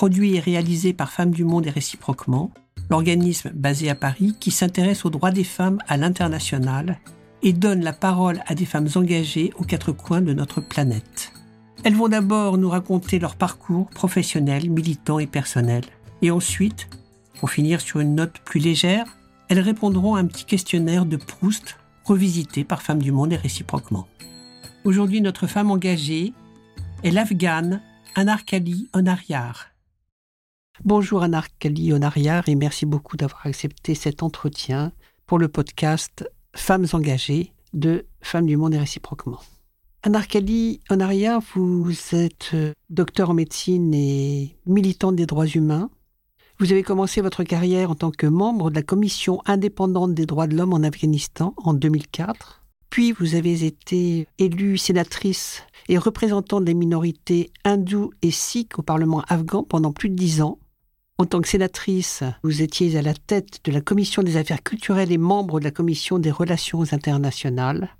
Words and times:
produit 0.00 0.34
et 0.34 0.40
réalisé 0.40 0.94
par 0.94 1.12
Femmes 1.12 1.30
du 1.30 1.44
Monde 1.44 1.66
et 1.66 1.70
réciproquement, 1.70 2.50
l'organisme 2.88 3.50
basé 3.50 3.90
à 3.90 3.94
Paris 3.94 4.34
qui 4.40 4.50
s'intéresse 4.50 5.04
aux 5.04 5.10
droits 5.10 5.30
des 5.30 5.44
femmes 5.44 5.76
à 5.88 5.98
l'international 5.98 6.98
et 7.42 7.52
donne 7.52 7.84
la 7.84 7.92
parole 7.92 8.40
à 8.46 8.54
des 8.54 8.64
femmes 8.64 8.88
engagées 8.94 9.52
aux 9.58 9.64
quatre 9.64 9.92
coins 9.92 10.22
de 10.22 10.32
notre 10.32 10.62
planète. 10.62 11.34
Elles 11.84 11.96
vont 11.96 12.08
d'abord 12.08 12.56
nous 12.56 12.70
raconter 12.70 13.18
leur 13.18 13.36
parcours 13.36 13.90
professionnel, 13.90 14.70
militant 14.70 15.18
et 15.18 15.26
personnel. 15.26 15.84
Et 16.22 16.30
ensuite, 16.30 16.88
pour 17.38 17.50
finir 17.50 17.82
sur 17.82 18.00
une 18.00 18.14
note 18.14 18.38
plus 18.42 18.58
légère, 18.58 19.18
elles 19.50 19.60
répondront 19.60 20.14
à 20.14 20.20
un 20.20 20.26
petit 20.26 20.46
questionnaire 20.46 21.04
de 21.04 21.18
Proust 21.18 21.76
revisité 22.06 22.64
par 22.64 22.80
Femmes 22.80 23.02
du 23.02 23.12
Monde 23.12 23.34
et 23.34 23.36
réciproquement. 23.36 24.08
Aujourd'hui, 24.84 25.20
notre 25.20 25.46
femme 25.46 25.70
engagée 25.70 26.32
est 27.04 27.10
l'Afghane 27.10 27.82
Anarkali 28.14 28.88
Onariar. 28.94 29.69
Bonjour 30.86 31.22
Anarkali 31.22 31.92
Onariar 31.92 32.48
et 32.48 32.54
merci 32.54 32.86
beaucoup 32.86 33.18
d'avoir 33.18 33.46
accepté 33.46 33.94
cet 33.94 34.22
entretien 34.22 34.92
pour 35.26 35.38
le 35.38 35.46
podcast 35.46 36.26
Femmes 36.56 36.86
engagées 36.94 37.52
de 37.74 38.06
Femmes 38.22 38.46
du 38.46 38.56
Monde 38.56 38.72
et 38.72 38.78
réciproquement. 38.78 39.40
Anarkali 40.04 40.80
Onariar, 40.88 41.42
vous 41.54 41.92
êtes 42.12 42.56
docteur 42.88 43.28
en 43.28 43.34
médecine 43.34 43.92
et 43.92 44.56
militante 44.64 45.16
des 45.16 45.26
droits 45.26 45.46
humains. 45.46 45.90
Vous 46.58 46.72
avez 46.72 46.82
commencé 46.82 47.20
votre 47.20 47.44
carrière 47.44 47.90
en 47.90 47.94
tant 47.94 48.10
que 48.10 48.26
membre 48.26 48.70
de 48.70 48.76
la 48.76 48.82
Commission 48.82 49.42
indépendante 49.44 50.14
des 50.14 50.24
droits 50.24 50.46
de 50.46 50.56
l'homme 50.56 50.72
en 50.72 50.82
Afghanistan 50.82 51.52
en 51.58 51.74
2004. 51.74 52.64
Puis 52.88 53.12
vous 53.12 53.34
avez 53.34 53.66
été 53.66 54.26
élue 54.38 54.78
sénatrice 54.78 55.62
et 55.90 55.98
représentante 55.98 56.64
des 56.64 56.74
minorités 56.74 57.50
hindoues 57.64 58.12
et 58.22 58.30
sikhs 58.30 58.78
au 58.78 58.82
Parlement 58.82 59.22
afghan 59.28 59.62
pendant 59.62 59.92
plus 59.92 60.08
de 60.08 60.14
dix 60.14 60.40
ans. 60.40 60.58
En 61.20 61.26
tant 61.26 61.42
que 61.42 61.48
sénatrice, 61.48 62.22
vous 62.42 62.62
étiez 62.62 62.96
à 62.96 63.02
la 63.02 63.12
tête 63.12 63.60
de 63.64 63.72
la 63.72 63.82
Commission 63.82 64.22
des 64.22 64.38
affaires 64.38 64.62
culturelles 64.62 65.12
et 65.12 65.18
membre 65.18 65.60
de 65.60 65.64
la 65.64 65.70
Commission 65.70 66.18
des 66.18 66.30
relations 66.30 66.94
internationales. 66.94 67.94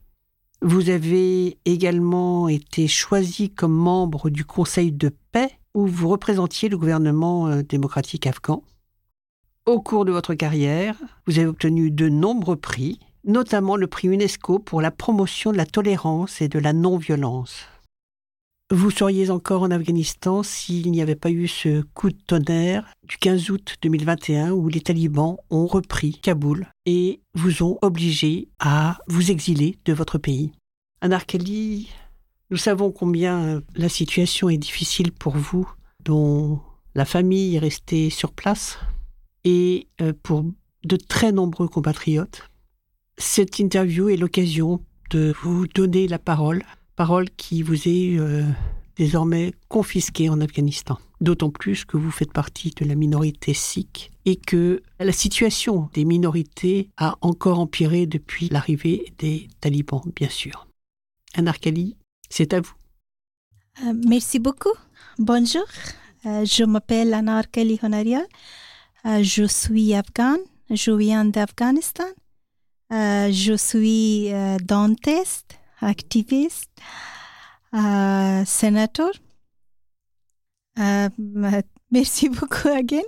Vous 0.62 0.88
avez 0.88 1.58
également 1.66 2.48
été 2.48 2.88
choisi 2.88 3.50
comme 3.50 3.74
membre 3.74 4.30
du 4.30 4.46
Conseil 4.46 4.91
de 4.91 5.10
paix 5.32 5.50
où 5.74 5.86
vous 5.86 6.08
représentiez 6.08 6.70
le 6.70 6.78
gouvernement 6.78 7.48
euh, 7.48 7.60
démocratique 7.62 8.26
afghan. 8.26 8.62
Au 9.66 9.82
cours 9.82 10.06
de 10.06 10.12
votre 10.12 10.32
carrière, 10.32 10.96
vous 11.26 11.38
avez 11.38 11.48
obtenu 11.48 11.91
de 11.91 12.08
nombreux 12.08 12.56
prix, 12.56 13.00
notamment 13.24 13.76
le 13.76 13.86
prix 13.86 14.08
UNESCO 14.08 14.60
pour 14.60 14.80
la 14.80 14.91
promotion 14.91 15.52
de 15.52 15.58
la 15.58 15.66
tolérance 15.66 16.41
et 16.41 16.48
de 16.48 16.58
la 16.58 16.72
non-violence. 16.72 17.66
Vous 18.72 18.92
seriez 18.92 19.30
encore 19.30 19.62
en 19.62 19.72
Afghanistan 19.72 20.44
s'il 20.44 20.92
n'y 20.92 21.02
avait 21.02 21.16
pas 21.16 21.32
eu 21.32 21.48
ce 21.48 21.82
coup 21.82 22.10
de 22.10 22.16
tonnerre 22.24 22.86
du 23.02 23.16
15 23.16 23.50
août 23.50 23.74
2021 23.82 24.52
où 24.52 24.68
les 24.68 24.80
talibans 24.80 25.38
ont 25.50 25.66
repris 25.66 26.12
Kaboul 26.12 26.69
et 26.86 27.20
vous 27.34 27.64
ont 27.64 27.78
obligé 27.82 28.47
à 28.60 28.98
vous 29.09 29.32
exiler 29.32 29.76
de 29.86 29.92
votre 29.92 30.19
pays. 30.19 30.53
Anarkali, 31.00 31.88
nous 32.50 32.56
savons 32.56 32.92
combien 32.92 33.60
la 33.75 33.88
situation 33.88 34.48
est 34.48 34.56
difficile 34.59 35.10
pour 35.10 35.36
vous, 35.36 35.69
dont 36.04 36.60
la 36.94 37.04
famille 37.04 37.56
est 37.56 37.60
restée 37.60 38.09
sur 38.09 38.32
place, 38.32 38.78
et 39.42 39.88
euh, 40.00 40.12
pour 40.22 40.44
de 40.84 40.97
très 40.97 41.32
nombreux 41.32 41.66
compatriotes. 41.66 42.48
Cette 43.19 43.59
interview 43.59 44.10
est 44.10 44.16
l'occasion 44.16 44.80
de 45.10 45.34
vous 45.42 45.66
donner 45.66 46.06
la 46.06 46.20
parole, 46.20 46.62
parole 47.00 47.31
qui 47.31 47.62
vous 47.62 47.88
est 47.88 48.19
euh, 48.19 48.44
désormais 48.94 49.55
confisquée 49.69 50.28
en 50.28 50.38
Afghanistan. 50.43 50.99
D'autant 51.22 51.49
plus 51.49 51.87
que 51.87 51.97
vous 51.97 52.11
faites 52.11 52.31
partie 52.31 52.75
de 52.77 52.84
la 52.84 52.94
minorité 52.94 53.55
sikh 53.55 54.11
et 54.27 54.37
que 54.37 54.83
la 54.99 55.12
situation 55.12 55.89
des 55.94 56.05
minorités 56.05 56.91
a 56.99 57.16
encore 57.22 57.59
empiré 57.59 58.05
depuis 58.05 58.50
l'arrivée 58.50 59.15
des 59.16 59.49
talibans, 59.62 60.03
bien 60.15 60.28
sûr. 60.28 60.66
Anarkali, 61.33 61.97
c'est 62.28 62.53
à 62.53 62.60
vous. 62.60 62.75
Euh, 63.83 63.94
merci 64.06 64.39
beaucoup. 64.39 64.77
Bonjour. 65.19 65.65
Euh, 66.27 66.44
je 66.44 66.65
m'appelle 66.65 67.15
Anarkali 67.15 67.81
Honaria. 67.83 68.21
Euh, 69.06 69.22
je 69.22 69.44
suis 69.44 69.94
afghane. 69.94 70.44
Je 70.69 70.91
viens 70.91 71.25
d'Afghanistan. 71.25 72.10
je 72.91 73.55
suis 73.56 74.28
dentiste, 74.66 75.59
activiste, 75.80 76.70
euh, 77.74 78.44
sénateur. 78.44 79.10
Euh, 80.78 81.08
merci 81.91 82.28
beaucoup, 82.28 82.68
Hagen. 82.68 83.02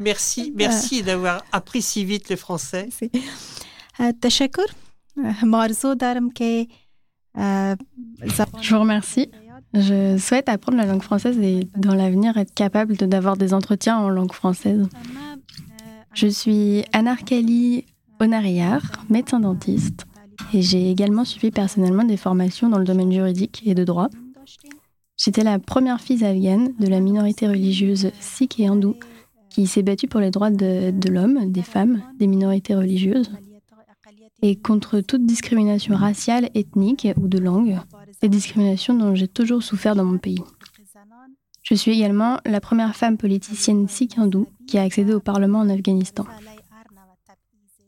Merci, 0.00 0.52
merci 0.54 1.00
euh, 1.00 1.04
d'avoir 1.04 1.44
appris 1.52 1.82
si 1.82 2.04
vite 2.04 2.30
le 2.30 2.36
français. 2.36 2.88
Je 7.36 8.74
vous 8.74 8.80
remercie. 8.80 9.30
Je 9.74 10.16
souhaite 10.16 10.48
apprendre 10.48 10.78
la 10.78 10.86
langue 10.86 11.02
française 11.02 11.36
et 11.38 11.68
dans 11.76 11.94
l'avenir 11.94 12.36
être 12.38 12.54
capable 12.54 12.96
d'avoir 12.96 13.36
des 13.36 13.52
entretiens 13.52 13.98
en 13.98 14.08
langue 14.08 14.32
française. 14.32 14.88
Je 16.14 16.26
suis 16.26 16.84
Anarkali 16.92 17.84
Onariar, 18.18 18.82
médecin 19.10 19.40
dentiste 19.40 20.06
et 20.52 20.62
j'ai 20.62 20.90
également 20.90 21.24
suivi 21.24 21.50
personnellement 21.50 22.04
des 22.04 22.16
formations 22.16 22.68
dans 22.68 22.78
le 22.78 22.84
domaine 22.84 23.12
juridique 23.12 23.62
et 23.66 23.74
de 23.74 23.84
droit. 23.84 24.08
J'étais 25.16 25.42
la 25.42 25.58
première 25.58 26.00
fille 26.00 26.24
afghane 26.24 26.74
de 26.78 26.86
la 26.86 27.00
minorité 27.00 27.48
religieuse 27.48 28.10
sikh 28.20 28.60
et 28.60 28.66
hindoue 28.66 28.96
qui 29.50 29.66
s'est 29.66 29.82
battue 29.82 30.06
pour 30.06 30.20
les 30.20 30.30
droits 30.30 30.50
de, 30.50 30.90
de 30.90 31.08
l'homme, 31.08 31.50
des 31.50 31.62
femmes, 31.62 32.02
des 32.18 32.26
minorités 32.26 32.74
religieuses 32.74 33.30
et 34.42 34.56
contre 34.56 35.00
toute 35.00 35.26
discrimination 35.26 35.96
raciale, 35.96 36.48
ethnique 36.54 37.08
ou 37.16 37.26
de 37.26 37.38
langue, 37.38 37.80
des 38.22 38.28
discriminations 38.28 38.94
dont 38.94 39.14
j'ai 39.14 39.28
toujours 39.28 39.62
souffert 39.62 39.96
dans 39.96 40.04
mon 40.04 40.18
pays. 40.18 40.42
Je 41.62 41.74
suis 41.74 41.92
également 41.92 42.38
la 42.46 42.60
première 42.60 42.96
femme 42.96 43.18
politicienne 43.18 43.88
sikh 43.88 44.16
hindoue 44.16 44.46
qui 44.66 44.78
a 44.78 44.82
accédé 44.82 45.12
au 45.12 45.20
Parlement 45.20 45.58
en 45.58 45.68
Afghanistan. 45.68 46.24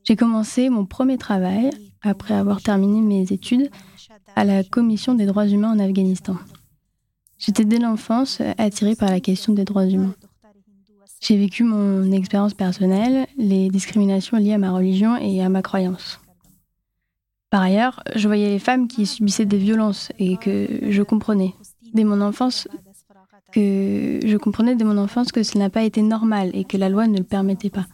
J'ai 0.04 0.16
commencé 0.16 0.68
mon 0.70 0.86
premier 0.86 1.18
travail, 1.18 1.70
après 2.02 2.34
avoir 2.34 2.62
terminé 2.62 3.00
mes 3.00 3.32
études, 3.32 3.70
à 4.36 4.44
la 4.44 4.64
Commission 4.64 5.14
des 5.14 5.26
droits 5.26 5.46
humains 5.46 5.72
en 5.72 5.78
Afghanistan. 5.78 6.36
J'étais 7.38 7.64
dès 7.64 7.78
l'enfance 7.78 8.40
attirée 8.58 8.96
par 8.96 9.10
la 9.10 9.20
question 9.20 9.52
des 9.52 9.64
droits 9.64 9.86
humains. 9.86 10.14
J'ai 11.20 11.36
vécu 11.36 11.64
mon 11.64 12.10
expérience 12.12 12.54
personnelle, 12.54 13.26
les 13.36 13.68
discriminations 13.68 14.38
liées 14.38 14.54
à 14.54 14.58
ma 14.58 14.72
religion 14.72 15.16
et 15.16 15.42
à 15.42 15.48
ma 15.48 15.62
croyance. 15.62 16.20
Par 17.50 17.62
ailleurs, 17.62 18.02
je 18.14 18.26
voyais 18.28 18.48
les 18.48 18.58
femmes 18.58 18.88
qui 18.88 19.06
subissaient 19.06 19.44
des 19.44 19.58
violences 19.58 20.12
et 20.18 20.36
que 20.36 20.66
je 20.88 21.02
comprenais 21.02 21.54
dès 21.92 22.04
mon 22.04 22.20
enfance 22.20 22.68
que 23.52 24.20
je 24.24 24.36
comprenais 24.36 24.76
dès 24.76 24.84
mon 24.84 24.96
enfance 24.96 25.32
que 25.32 25.42
ce 25.42 25.58
n'a 25.58 25.70
pas 25.70 25.82
été 25.82 26.02
normal 26.02 26.50
et 26.54 26.64
que 26.64 26.76
la 26.76 26.88
loi 26.88 27.08
ne 27.08 27.18
le 27.18 27.24
permettait 27.24 27.70
pas. 27.70 27.86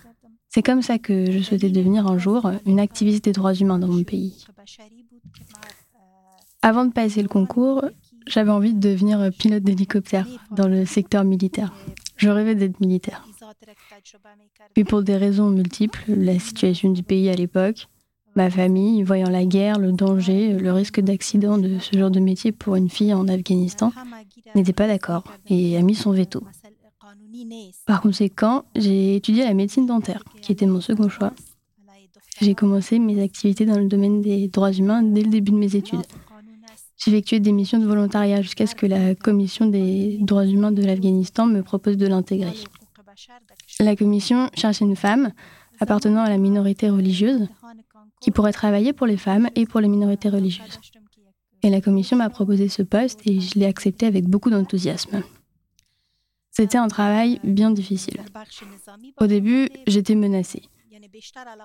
C'est 0.56 0.62
comme 0.62 0.80
ça 0.80 0.98
que 0.98 1.30
je 1.30 1.40
souhaitais 1.40 1.68
devenir 1.68 2.06
un 2.06 2.16
jour 2.16 2.50
une 2.64 2.80
activiste 2.80 3.26
des 3.26 3.32
droits 3.32 3.52
humains 3.52 3.78
dans 3.78 3.88
mon 3.88 4.04
pays. 4.04 4.46
Avant 6.62 6.86
de 6.86 6.94
passer 6.94 7.20
le 7.20 7.28
concours, 7.28 7.84
j'avais 8.26 8.50
envie 8.50 8.72
de 8.72 8.80
devenir 8.80 9.30
pilote 9.38 9.62
d'hélicoptère 9.62 10.26
dans 10.52 10.66
le 10.66 10.86
secteur 10.86 11.24
militaire. 11.24 11.74
Je 12.16 12.30
rêvais 12.30 12.54
d'être 12.54 12.80
militaire. 12.80 13.28
Puis 14.72 14.84
pour 14.84 15.02
des 15.02 15.18
raisons 15.18 15.50
multiples, 15.50 16.02
la 16.08 16.38
situation 16.38 16.90
du 16.90 17.02
pays 17.02 17.28
à 17.28 17.34
l'époque, 17.34 17.86
Ma 18.36 18.50
famille, 18.50 19.02
voyant 19.02 19.30
la 19.30 19.46
guerre, 19.46 19.78
le 19.78 19.92
danger, 19.92 20.52
le 20.52 20.70
risque 20.70 21.00
d'accident 21.00 21.56
de 21.56 21.78
ce 21.78 21.96
genre 21.96 22.10
de 22.10 22.20
métier 22.20 22.52
pour 22.52 22.76
une 22.76 22.90
fille 22.90 23.14
en 23.14 23.28
Afghanistan, 23.28 23.92
n'était 24.54 24.74
pas 24.74 24.86
d'accord 24.86 25.24
et 25.48 25.78
a 25.78 25.80
mis 25.80 25.94
son 25.94 26.10
veto. 26.10 26.44
Par 27.86 28.00
conséquent, 28.00 28.64
j'ai 28.74 29.16
étudié 29.16 29.44
la 29.44 29.54
médecine 29.54 29.86
dentaire, 29.86 30.22
qui 30.42 30.52
était 30.52 30.66
mon 30.66 30.80
second 30.80 31.08
choix. 31.08 31.32
J'ai 32.40 32.54
commencé 32.54 32.98
mes 32.98 33.22
activités 33.22 33.64
dans 33.64 33.78
le 33.78 33.86
domaine 33.86 34.20
des 34.20 34.48
droits 34.48 34.72
humains 34.72 35.02
dès 35.02 35.22
le 35.22 35.30
début 35.30 35.52
de 35.52 35.56
mes 35.56 35.74
études. 35.74 36.04
J'ai 36.98 37.10
effectué 37.10 37.40
des 37.40 37.52
missions 37.52 37.78
de 37.78 37.86
volontariat 37.86 38.42
jusqu'à 38.42 38.66
ce 38.66 38.74
que 38.74 38.86
la 38.86 39.14
Commission 39.14 39.66
des 39.66 40.18
droits 40.20 40.46
humains 40.46 40.72
de 40.72 40.82
l'Afghanistan 40.82 41.46
me 41.46 41.62
propose 41.62 41.96
de 41.96 42.06
l'intégrer. 42.06 42.54
La 43.80 43.96
commission 43.96 44.48
cherchait 44.54 44.84
une 44.84 44.96
femme 44.96 45.32
appartenant 45.80 46.22
à 46.22 46.28
la 46.28 46.38
minorité 46.38 46.88
religieuse 46.88 47.48
qui 48.20 48.30
pourrait 48.30 48.52
travailler 48.52 48.92
pour 48.92 49.06
les 49.06 49.16
femmes 49.16 49.48
et 49.54 49.66
pour 49.66 49.80
les 49.80 49.88
minorités 49.88 50.28
religieuses. 50.28 50.78
Et 51.62 51.70
la 51.70 51.80
commission 51.80 52.16
m'a 52.16 52.30
proposé 52.30 52.68
ce 52.68 52.82
poste 52.82 53.20
et 53.26 53.40
je 53.40 53.58
l'ai 53.58 53.66
accepté 53.66 54.06
avec 54.06 54.26
beaucoup 54.26 54.50
d'enthousiasme. 54.50 55.22
C'était 56.58 56.78
un 56.78 56.88
travail 56.88 57.38
bien 57.44 57.70
difficile. 57.70 58.18
Au 59.20 59.26
début, 59.26 59.68
j'étais 59.86 60.14
menacée. 60.14 60.62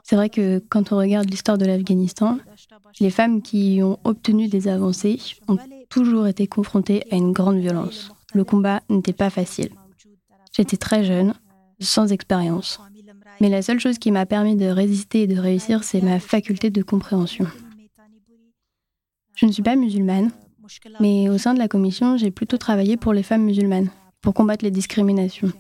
C'est 0.04 0.18
vrai 0.18 0.30
que 0.30 0.62
quand 0.68 0.92
on 0.92 0.98
regarde 0.98 1.30
l'histoire 1.30 1.58
de 1.58 1.64
l'Afghanistan, 1.64 2.40
les 3.00 3.10
femmes 3.10 3.42
qui 3.42 3.80
ont 3.82 4.00
obtenu 4.04 4.50
des 4.50 4.68
avancées 4.68 5.18
ont 5.48 5.58
toujours 5.88 6.28
été 6.28 6.46
confrontées 6.46 7.06
à 7.10 7.16
une 7.16 7.32
grande 7.32 7.60
violence. 7.60 8.12
Le 8.34 8.44
combat 8.44 8.82
n'était 8.90 9.14
pas 9.14 9.30
facile. 9.30 9.70
J'étais 10.52 10.76
très 10.76 11.06
jeune, 11.06 11.36
sans 11.80 12.12
expérience. 12.12 12.82
Mais 13.40 13.48
la 13.48 13.62
seule 13.62 13.80
chose 13.80 13.98
qui 13.98 14.12
m'a 14.12 14.26
permis 14.26 14.58
de 14.58 14.66
résister 14.66 15.22
et 15.22 15.28
de 15.28 15.40
réussir, 15.40 15.86
c'est 15.86 16.02
ma 16.02 16.20
faculté 16.20 16.70
de 16.70 16.84
compréhension. 16.84 17.48
Je 19.36 19.46
ne 19.46 19.54
suis 19.54 19.64
pas 19.64 19.78
musulmane, 19.78 20.32
mais 21.00 21.30
au 21.30 21.38
sein 21.38 21.54
de 21.54 21.60
la 21.60 21.70
commission, 21.70 22.18
j'ai 22.18 22.30
plutôt 22.30 22.58
travaillé 22.58 22.98
pour 22.98 23.14
les 23.14 23.24
femmes 23.24 23.44
musulmanes, 23.44 23.90
pour 24.22 24.34
combattre 24.34 24.64
les 24.64 24.72
discriminations. 24.72 25.52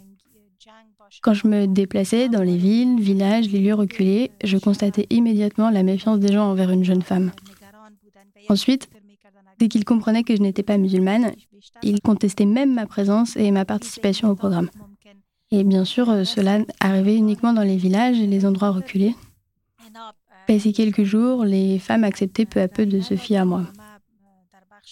Quand 1.22 1.34
je 1.34 1.48
me 1.48 1.68
déplaçais 1.68 2.30
dans 2.30 2.42
les 2.42 2.58
villes, 2.58 3.00
villages, 3.00 3.50
les 3.50 3.60
lieux 3.60 3.74
reculés, 3.74 4.32
je 4.44 4.58
constatais 4.58 5.08
immédiatement 5.10 5.70
la 5.70 5.84
méfiance 5.84 6.20
des 6.20 6.32
gens 6.32 6.50
envers 6.50 6.72
une 6.72 6.86
jeune 6.86 7.02
femme. 7.02 7.32
Ensuite, 8.50 8.90
dès 9.60 9.68
qu'ils 9.68 9.86
comprenaient 9.86 10.24
que 10.24 10.36
je 10.36 10.42
n'étais 10.42 10.64
pas 10.64 10.78
musulmane, 10.78 11.34
ils 11.84 12.02
contestaient 12.02 12.46
même 12.46 12.74
ma 12.74 12.86
présence 12.86 13.36
et 13.36 13.52
ma 13.52 13.66
participation 13.66 14.30
au 14.30 14.36
programme. 14.36 14.70
Et 15.52 15.64
bien 15.66 15.84
sûr, 15.84 16.10
euh, 16.10 16.24
cela 16.24 16.60
arrivait 16.80 17.18
uniquement 17.18 17.52
dans 17.52 17.62
les 17.62 17.76
villages 17.76 18.20
et 18.20 18.28
les 18.28 18.46
endroits 18.46 18.72
reculés. 18.72 19.16
Passé 20.48 20.72
quelques 20.72 21.04
jours, 21.04 21.44
les 21.44 21.78
femmes 21.78 22.06
acceptaient 22.06 22.46
peu 22.46 22.62
à 22.62 22.70
peu 22.70 22.86
de 22.86 23.02
se 23.02 23.16
fier 23.16 23.38
à 23.38 23.46
moi. 23.46 23.64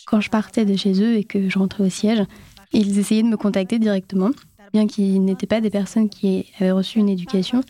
Quand 0.06 0.20
je 0.20 0.30
partais 0.30 0.66
de 0.66 0.76
chez 0.76 1.02
eux 1.02 1.16
et 1.16 1.24
que 1.24 1.50
je 1.50 1.60
rentrais 1.60 1.86
au 1.86 1.90
siège, 1.90 2.24
ils 2.72 3.00
essayaient 3.00 3.24
de 3.24 3.28
me 3.28 3.38
contacter 3.38 3.80
directement 3.80 4.32
bien 4.72 4.88
qu'ils 4.88 5.24
n'étaient 5.24 5.48
pas 5.48 5.62
des 5.62 5.70
personnes 5.70 6.10
qui 6.10 6.52
avaient 6.60 6.72
reçu 6.72 7.00
une 7.00 7.10
éducation, 7.10 7.62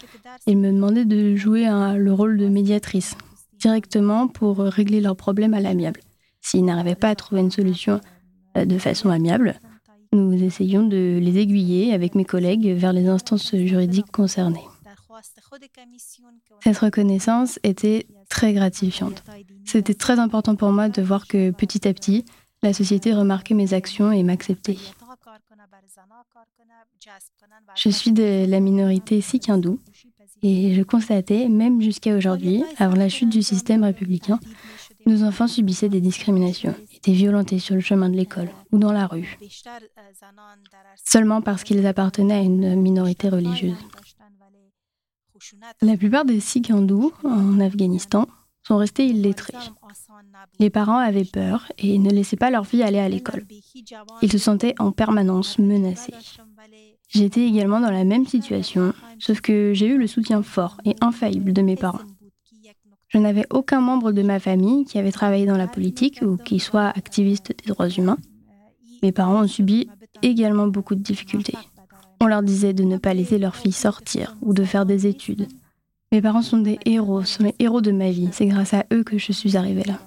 ils 0.47 0.57
me 0.57 0.71
demandaient 0.71 1.05
de 1.05 1.35
jouer 1.35 1.65
le 1.97 2.13
rôle 2.13 2.37
de 2.37 2.47
médiatrice, 2.47 3.15
directement 3.59 4.27
pour 4.27 4.59
régler 4.59 5.01
leurs 5.01 5.15
problèmes 5.15 5.53
à 5.53 5.59
l'amiable. 5.59 6.01
S'ils 6.41 6.65
n'arrivaient 6.65 6.95
pas 6.95 7.09
à 7.09 7.15
trouver 7.15 7.41
une 7.41 7.51
solution 7.51 7.99
euh, 8.57 8.65
de 8.65 8.77
façon 8.77 9.09
amiable, 9.09 9.59
nous 10.13 10.41
essayions 10.41 10.83
de 10.83 11.19
les 11.21 11.37
aiguiller 11.37 11.93
avec 11.93 12.15
mes 12.15 12.25
collègues 12.25 12.73
vers 12.75 12.93
les 12.93 13.07
instances 13.07 13.53
juridiques 13.55 14.11
concernées. 14.11 14.65
Cette 16.63 16.77
reconnaissance 16.77 17.59
était 17.63 18.07
très 18.29 18.53
gratifiante. 18.53 19.23
C'était 19.65 19.93
très 19.93 20.17
important 20.17 20.55
pour 20.55 20.71
moi 20.71 20.87
de 20.87 21.01
voir 21.01 21.27
que 21.27 21.51
petit 21.51 21.87
à 21.87 21.93
petit, 21.93 22.25
la 22.61 22.73
société 22.73 23.13
remarquait 23.13 23.53
mes 23.53 23.73
actions 23.73 24.11
et 24.11 24.23
m'acceptait. 24.23 24.77
Je 27.75 27.89
suis 27.89 28.11
de 28.11 28.45
la 28.47 28.59
minorité 28.59 29.21
sikh 29.21 29.49
hindoue 29.49 29.79
et 30.41 30.73
je 30.73 30.83
constatais, 30.83 31.47
même 31.49 31.81
jusqu'à 31.81 32.15
aujourd'hui, 32.15 32.63
avant 32.77 32.95
la 32.95 33.09
chute 33.09 33.29
du 33.29 33.43
système 33.43 33.83
républicain, 33.83 34.39
nos 35.05 35.23
enfants 35.23 35.47
subissaient 35.47 35.89
des 35.89 36.01
discriminations, 36.01 36.75
étaient 36.93 37.13
violentés 37.13 37.59
sur 37.59 37.75
le 37.75 37.81
chemin 37.81 38.09
de 38.09 38.15
l'école 38.15 38.49
ou 38.71 38.77
dans 38.77 38.91
la 38.91 39.07
rue, 39.07 39.37
seulement 41.03 41.41
parce 41.41 41.63
qu'ils 41.63 41.85
appartenaient 41.85 42.35
à 42.35 42.41
une 42.41 42.75
minorité 42.75 43.29
religieuse. 43.29 43.77
La 45.81 45.97
plupart 45.97 46.25
des 46.25 46.39
Sikhs 46.39 46.69
hindous 46.69 47.13
en 47.23 47.59
Afghanistan 47.59 48.27
sont 48.69 48.77
restés 48.77 49.07
illettrés. 49.07 49.57
Les 50.59 50.69
parents 50.69 50.99
avaient 50.99 51.25
peur 51.25 51.71
et 51.79 51.97
ne 51.97 52.11
laissaient 52.11 52.37
pas 52.37 52.51
leur 52.51 52.67
fille 52.67 52.83
aller 52.83 52.99
à 52.99 53.09
l'école. 53.09 53.43
Ils 54.21 54.31
se 54.31 54.37
sentaient 54.37 54.75
en 54.77 54.91
permanence 54.91 55.57
menacés. 55.57 56.13
J'étais 57.07 57.47
également 57.47 57.79
dans 57.79 57.89
la 57.89 58.03
même 58.03 58.27
situation, 58.27 58.93
sauf 59.17 59.41
que 59.41 59.73
j'ai 59.73 59.87
eu 59.87 59.97
le 59.97 60.05
soutien 60.05 60.43
fort 60.43 60.77
et 60.85 60.95
infaillible 61.01 61.51
de 61.51 61.63
mes 61.63 61.75
parents. 61.75 62.05
Je 63.07 63.17
n'avais 63.17 63.47
aucun 63.49 63.81
membre 63.81 64.11
de 64.11 64.21
ma 64.21 64.39
famille 64.39 64.85
qui 64.85 64.99
avait 64.99 65.11
travaillé 65.11 65.47
dans 65.47 65.57
la 65.57 65.67
politique 65.67 66.21
ou 66.21 66.37
qui 66.37 66.59
soit 66.59 66.89
activiste 66.89 67.51
des 67.57 67.69
droits 67.73 67.89
humains. 67.89 68.19
Mes 69.01 69.11
parents 69.11 69.41
ont 69.41 69.47
subi 69.47 69.89
également 70.21 70.67
beaucoup 70.67 70.93
de 70.93 71.01
difficultés. 71.01 71.57
On 72.21 72.27
leur 72.27 72.43
disait 72.43 72.73
de 72.73 72.83
ne 72.83 72.97
pas 72.97 73.15
laisser 73.15 73.39
leur 73.39 73.55
fille 73.55 73.71
sortir 73.71 74.37
ou 74.43 74.53
de 74.53 74.63
faire 74.63 74.85
des 74.85 75.07
études. 75.07 75.47
Mes 76.11 76.21
parents 76.21 76.41
sont 76.41 76.57
des 76.57 76.79
héros, 76.85 77.23
sont 77.23 77.43
les 77.43 77.55
héros 77.59 77.81
de 77.81 77.91
ma 77.91 78.09
vie. 78.09 78.29
C'est 78.31 78.47
grâce 78.47 78.73
à 78.73 78.85
eux 78.91 79.03
que 79.03 79.17
je 79.17 79.31
suis 79.31 79.57
arrivée 79.57 79.83
là. 79.83 79.99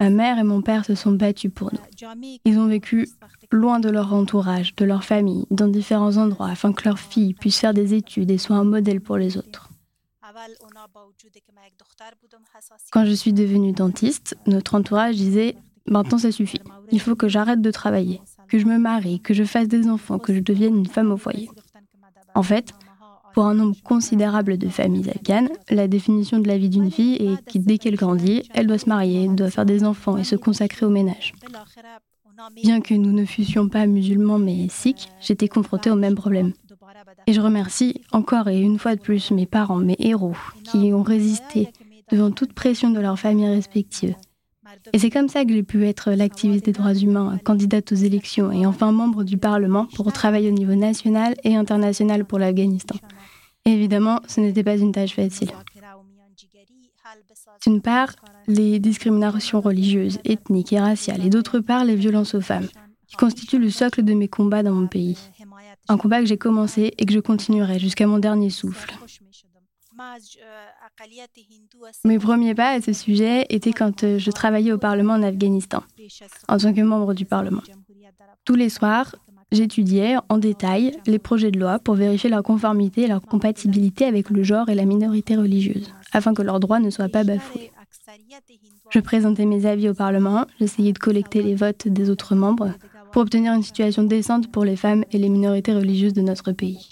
Ma 0.00 0.10
mère 0.10 0.38
et 0.38 0.44
mon 0.44 0.62
père 0.62 0.84
se 0.84 0.94
sont 0.94 1.12
battus 1.12 1.52
pour 1.54 1.72
nous. 1.72 2.18
Ils 2.44 2.58
ont 2.58 2.66
vécu 2.66 3.08
loin 3.52 3.80
de 3.80 3.90
leur 3.90 4.14
entourage, 4.14 4.74
de 4.76 4.84
leur 4.84 5.04
famille, 5.04 5.46
dans 5.50 5.68
différents 5.68 6.16
endroits, 6.16 6.48
afin 6.48 6.72
que 6.72 6.88
leur 6.88 6.98
fille 6.98 7.34
puisse 7.34 7.58
faire 7.58 7.74
des 7.74 7.94
études 7.94 8.30
et 8.30 8.38
soit 8.38 8.56
un 8.56 8.64
modèle 8.64 9.00
pour 9.00 9.18
les 9.18 9.36
autres. 9.36 9.68
Quand 12.90 13.04
je 13.04 13.12
suis 13.12 13.32
devenue 13.32 13.72
dentiste, 13.72 14.36
notre 14.46 14.74
entourage 14.74 15.16
disait 15.16 15.56
Maintenant 15.86 16.18
ça 16.18 16.30
suffit, 16.30 16.60
il 16.92 17.00
faut 17.00 17.16
que 17.16 17.28
j'arrête 17.28 17.60
de 17.60 17.70
travailler, 17.70 18.20
que 18.48 18.58
je 18.58 18.66
me 18.66 18.78
marie, 18.78 19.20
que 19.20 19.34
je 19.34 19.44
fasse 19.44 19.66
des 19.66 19.88
enfants, 19.88 20.18
que 20.18 20.34
je 20.34 20.40
devienne 20.40 20.76
une 20.76 20.86
femme 20.86 21.10
au 21.10 21.16
foyer. 21.16 21.50
En 22.34 22.42
fait, 22.42 22.72
pour 23.34 23.44
un 23.44 23.54
nombre 23.54 23.76
considérable 23.82 24.58
de 24.58 24.68
familles 24.68 25.10
afghanes, 25.10 25.50
la 25.68 25.88
définition 25.88 26.38
de 26.38 26.48
la 26.48 26.58
vie 26.58 26.68
d'une 26.68 26.90
fille 26.90 27.16
est 27.16 27.52
que 27.52 27.58
dès 27.58 27.78
qu'elle 27.78 27.96
grandit, 27.96 28.42
elle 28.54 28.66
doit 28.66 28.78
se 28.78 28.88
marier, 28.88 29.28
doit 29.28 29.50
faire 29.50 29.66
des 29.66 29.84
enfants 29.84 30.16
et 30.16 30.24
se 30.24 30.36
consacrer 30.36 30.86
au 30.86 30.90
ménage. 30.90 31.32
Bien 32.62 32.80
que 32.80 32.94
nous 32.94 33.12
ne 33.12 33.24
fussions 33.24 33.68
pas 33.68 33.86
musulmans 33.86 34.38
mais 34.38 34.68
sikhs, 34.68 35.08
j'étais 35.20 35.48
confrontée 35.48 35.90
au 35.90 35.96
même 35.96 36.14
problème. 36.14 36.52
Et 37.26 37.32
je 37.32 37.40
remercie 37.40 38.02
encore 38.12 38.48
et 38.48 38.60
une 38.60 38.78
fois 38.78 38.96
de 38.96 39.00
plus 39.00 39.30
mes 39.30 39.46
parents, 39.46 39.76
mes 39.76 39.96
héros, 39.98 40.36
qui 40.64 40.92
ont 40.92 41.02
résisté 41.02 41.68
devant 42.10 42.30
toute 42.30 42.52
pression 42.52 42.90
de 42.90 43.00
leurs 43.00 43.18
familles 43.18 43.54
respectives. 43.54 44.14
Et 44.92 44.98
c'est 44.98 45.10
comme 45.10 45.28
ça 45.28 45.44
que 45.44 45.52
j'ai 45.52 45.62
pu 45.62 45.86
être 45.86 46.12
l'activiste 46.12 46.64
des 46.64 46.72
droits 46.72 46.94
humains, 46.94 47.38
candidate 47.44 47.92
aux 47.92 47.96
élections 47.96 48.52
et 48.52 48.66
enfin 48.66 48.92
membre 48.92 49.24
du 49.24 49.36
Parlement 49.36 49.86
pour 49.94 50.12
travailler 50.12 50.48
au 50.48 50.52
niveau 50.52 50.74
national 50.74 51.34
et 51.44 51.56
international 51.56 52.24
pour 52.24 52.38
l'Afghanistan. 52.38 52.96
Évidemment, 53.64 54.20
ce 54.26 54.40
n'était 54.40 54.64
pas 54.64 54.76
une 54.76 54.92
tâche 54.92 55.14
facile. 55.14 55.50
D'une 57.62 57.82
part, 57.82 58.14
les 58.46 58.78
discriminations 58.78 59.60
religieuses, 59.60 60.18
ethniques 60.24 60.72
et 60.72 60.80
raciales, 60.80 61.24
et 61.24 61.30
d'autre 61.30 61.58
part, 61.60 61.84
les 61.84 61.96
violences 61.96 62.34
aux 62.34 62.40
femmes, 62.40 62.68
qui 63.06 63.16
constituent 63.16 63.58
le 63.58 63.70
socle 63.70 64.02
de 64.02 64.14
mes 64.14 64.28
combats 64.28 64.62
dans 64.62 64.72
mon 64.72 64.86
pays. 64.86 65.18
Un 65.88 65.98
combat 65.98 66.20
que 66.20 66.26
j'ai 66.26 66.38
commencé 66.38 66.94
et 66.96 67.06
que 67.06 67.12
je 67.12 67.20
continuerai 67.20 67.78
jusqu'à 67.78 68.06
mon 68.06 68.18
dernier 68.18 68.50
souffle. 68.50 68.94
Mes 72.04 72.18
premiers 72.18 72.54
pas 72.54 72.70
à 72.70 72.80
ce 72.80 72.92
sujet 72.92 73.46
étaient 73.48 73.72
quand 73.72 74.04
euh, 74.04 74.18
je 74.18 74.30
travaillais 74.30 74.72
au 74.72 74.78
Parlement 74.78 75.14
en 75.14 75.22
Afghanistan, 75.22 75.82
en 76.48 76.58
tant 76.58 76.72
que 76.72 76.80
membre 76.80 77.14
du 77.14 77.24
Parlement. 77.24 77.62
Tous 78.44 78.54
les 78.54 78.68
soirs, 78.68 79.14
j'étudiais 79.52 80.16
en 80.28 80.38
détail 80.38 80.96
les 81.06 81.18
projets 81.18 81.50
de 81.50 81.58
loi 81.58 81.78
pour 81.78 81.94
vérifier 81.94 82.30
leur 82.30 82.42
conformité 82.42 83.02
et 83.02 83.08
leur 83.08 83.22
compatibilité 83.22 84.04
avec 84.04 84.30
le 84.30 84.42
genre 84.42 84.68
et 84.68 84.74
la 84.74 84.84
minorité 84.84 85.36
religieuse, 85.36 85.92
afin 86.12 86.34
que 86.34 86.42
leurs 86.42 86.60
droits 86.60 86.80
ne 86.80 86.90
soient 86.90 87.08
pas 87.08 87.24
bafoués. 87.24 87.70
Je 88.90 89.00
présentais 89.00 89.46
mes 89.46 89.66
avis 89.66 89.88
au 89.88 89.94
Parlement, 89.94 90.46
j'essayais 90.58 90.92
de 90.92 90.98
collecter 90.98 91.42
les 91.42 91.54
votes 91.54 91.88
des 91.88 92.10
autres 92.10 92.34
membres 92.34 92.72
pour 93.12 93.22
obtenir 93.22 93.52
une 93.52 93.62
situation 93.62 94.04
décente 94.04 94.50
pour 94.50 94.64
les 94.64 94.76
femmes 94.76 95.04
et 95.12 95.18
les 95.18 95.28
minorités 95.28 95.74
religieuses 95.74 96.12
de 96.12 96.22
notre 96.22 96.52
pays. 96.52 96.90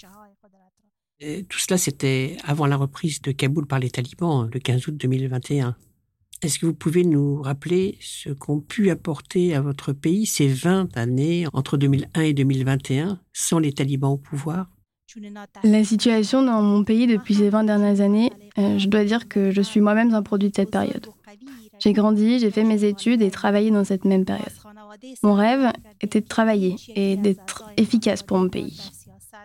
tout 1.49 1.59
cela, 1.59 1.77
c'était 1.77 2.37
avant 2.45 2.65
la 2.65 2.77
reprise 2.77 3.21
de 3.21 3.31
Kaboul 3.31 3.65
par 3.65 3.79
les 3.79 3.89
talibans, 3.89 4.49
le 4.51 4.59
15 4.59 4.87
août 4.87 4.97
2021. 4.97 5.75
Est-ce 6.41 6.57
que 6.57 6.65
vous 6.65 6.73
pouvez 6.73 7.03
nous 7.03 7.41
rappeler 7.41 7.97
ce 7.99 8.29
qu'ont 8.29 8.61
pu 8.61 8.89
apporter 8.89 9.53
à 9.55 9.61
votre 9.61 9.91
pays 9.91 10.25
ces 10.25 10.47
20 10.47 10.95
années 10.95 11.45
entre 11.51 11.75
2001 11.75 12.21
et 12.21 12.33
2021 12.33 13.19
sans 13.33 13.59
les 13.59 13.73
talibans 13.73 14.11
au 14.11 14.17
pouvoir? 14.17 14.67
La 15.63 15.83
situation 15.83 16.43
dans 16.43 16.61
mon 16.61 16.83
pays 16.83 17.07
depuis 17.07 17.35
ces 17.35 17.49
20 17.49 17.65
dernières 17.65 17.99
années, 17.99 18.31
euh, 18.57 18.77
je 18.77 18.87
dois 18.87 19.03
dire 19.03 19.27
que 19.27 19.51
je 19.51 19.61
suis 19.61 19.81
moi-même 19.81 20.13
un 20.13 20.21
produit 20.21 20.49
de 20.49 20.55
cette 20.55 20.71
période. 20.71 21.07
J'ai 21.79 21.93
grandi, 21.93 22.39
j'ai 22.39 22.51
fait 22.51 22.63
mes 22.63 22.83
études 22.83 23.21
et 23.21 23.31
travaillé 23.31 23.71
dans 23.71 23.83
cette 23.83 24.05
même 24.05 24.25
période. 24.25 24.47
Mon 25.23 25.33
rêve 25.33 25.71
était 26.01 26.21
de 26.21 26.27
travailler 26.27 26.75
et 26.95 27.15
d'être 27.15 27.63
efficace 27.77 28.23
pour 28.23 28.37
mon 28.37 28.49
pays. 28.49 28.79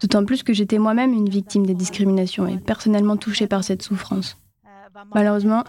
D'autant 0.01 0.25
plus 0.25 0.43
que 0.43 0.53
j'étais 0.53 0.79
moi-même 0.79 1.13
une 1.13 1.29
victime 1.29 1.67
des 1.67 1.75
discriminations 1.75 2.47
et 2.47 2.59
personnellement 2.59 3.17
touchée 3.17 3.47
par 3.47 3.65
cette 3.65 3.83
souffrance. 3.83 4.37
Malheureusement, 5.15 5.65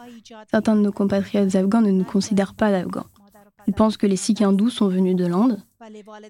certains 0.52 0.76
de 0.76 0.82
nos 0.82 0.92
compatriotes 0.92 1.56
afghans 1.56 1.82
ne 1.82 1.92
nous 1.92 2.04
considèrent 2.04 2.54
pas 2.54 2.72
d'Afghans. 2.72 3.06
Ils 3.68 3.74
pensent 3.74 3.98
que 3.98 4.08
les 4.08 4.16
Sikhs 4.16 4.42
hindous 4.42 4.70
sont 4.70 4.88
venus 4.88 5.16
de 5.16 5.26
l'Inde, 5.26 5.60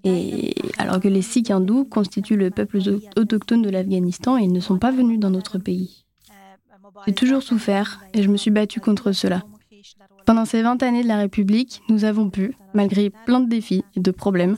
Et 0.04 0.56
alors 0.78 1.00
que 1.00 1.08
les 1.08 1.22
Sikhs 1.22 1.52
hindous 1.52 1.86
constituent 1.86 2.38
le 2.38 2.50
peuple 2.50 2.80
autochtone 3.18 3.62
de 3.62 3.70
l'Afghanistan, 3.70 4.38
ils 4.38 4.52
ne 4.52 4.60
sont 4.60 4.78
pas 4.78 4.92
venus 4.92 5.20
dans 5.20 5.30
notre 5.30 5.58
pays. 5.58 6.06
J'ai 7.06 7.14
toujours 7.14 7.44
souffert 7.44 8.02
et 8.14 8.24
je 8.24 8.30
me 8.30 8.38
suis 8.38 8.52
battue 8.52 8.80
contre 8.80 9.12
cela. 9.12 9.44
Pendant 10.26 10.46
ces 10.46 10.62
20 10.62 10.82
années 10.82 11.04
de 11.04 11.08
la 11.08 11.18
République, 11.18 11.82
nous 11.90 12.04
avons 12.04 12.30
pu, 12.30 12.56
malgré 12.74 13.12
plein 13.26 13.42
de 13.42 13.50
défis 13.50 13.84
et 13.96 14.00
de 14.00 14.12
problèmes, 14.12 14.58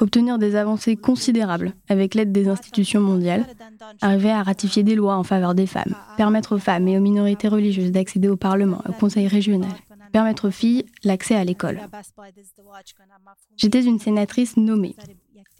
obtenir 0.00 0.38
des 0.38 0.56
avancées 0.56 0.96
considérables 0.96 1.74
avec 1.88 2.14
l'aide 2.14 2.32
des 2.32 2.48
institutions 2.48 3.00
mondiales, 3.00 3.46
arriver 4.00 4.30
à 4.30 4.42
ratifier 4.42 4.82
des 4.82 4.94
lois 4.94 5.16
en 5.16 5.22
faveur 5.22 5.54
des 5.54 5.66
femmes, 5.66 5.94
permettre 6.16 6.56
aux 6.56 6.58
femmes 6.58 6.88
et 6.88 6.98
aux 6.98 7.02
minorités 7.02 7.48
religieuses 7.48 7.92
d'accéder 7.92 8.28
au 8.28 8.36
Parlement, 8.36 8.82
au 8.88 8.92
Conseil 8.92 9.28
régional, 9.28 9.72
permettre 10.12 10.48
aux 10.48 10.52
filles 10.52 10.86
l'accès 11.04 11.34
à 11.34 11.44
l'école. 11.44 11.80
J'étais 13.56 13.84
une 13.84 13.98
sénatrice 13.98 14.56
nommée. 14.56 14.96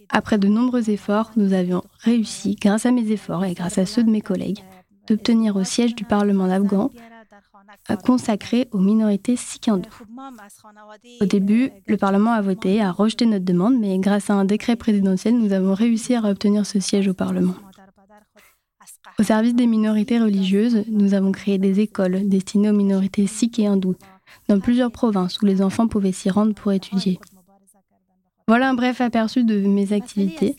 Après 0.09 0.39
de 0.39 0.49
nombreux 0.49 0.91
efforts, 0.91 1.31
nous 1.37 1.53
avions 1.53 1.83
réussi, 2.01 2.57
grâce 2.61 2.87
à 2.87 2.91
mes 2.91 3.11
efforts 3.11 3.45
et 3.45 3.55
grâce 3.55 3.79
à 3.79 3.87
ceux 3.87 4.05
de 4.05 4.11
mes 4.11 4.21
collègues, 4.21 4.63
d'obtenir 5.09 5.57
au 5.57 5.65
siège 5.65 5.95
du 5.95 6.05
Parlement 6.05 6.45
afghan 6.45 6.91
consacré 8.05 8.69
aux 8.73 8.79
minorités 8.79 9.37
sikh 9.37 9.71
Au 11.21 11.25
début, 11.25 11.71
le 11.87 11.97
Parlement 11.97 12.33
a 12.33 12.41
voté, 12.41 12.81
a 12.81 12.93
rejeté 12.93 13.27
notre 13.27 13.45
demande, 13.45 13.79
mais 13.79 13.99
grâce 13.99 14.31
à 14.31 14.35
un 14.35 14.45
décret 14.45 14.77
présidentiel, 14.77 15.39
nous 15.39 15.53
avons 15.53 15.75
réussi 15.75 16.15
à 16.15 16.23
obtenir 16.25 16.67
ce 16.67 16.81
siège 16.81 17.09
au 17.09 17.15
Parlement. 17.15 17.55
Au 19.19 19.23
service 19.23 19.55
des 19.55 19.67
minorités 19.67 20.19
religieuses, 20.19 20.85
nous 20.89 21.15
avons 21.15 21.33
créé 21.33 21.59
des 21.59 21.81
écoles 21.81 22.29
destinées 22.29 22.71
aux 22.71 22.75
minorités 22.75 23.27
sikh 23.27 23.59
et 23.59 23.67
hindoues, 23.67 23.97
dans 24.49 24.61
plusieurs 24.61 24.91
provinces 24.91 25.41
où 25.41 25.47
les 25.47 25.63
enfants 25.63 25.89
pouvaient 25.89 26.13
s'y 26.13 26.31
rendre 26.31 26.55
pour 26.55 26.73
étudier. 26.73 27.21
Voilà 28.49 28.71
un 28.71 28.75
bref 28.75 29.01
aperçu 29.01 29.45
de 29.45 29.61
mes 29.61 29.93
activités. 29.93 30.57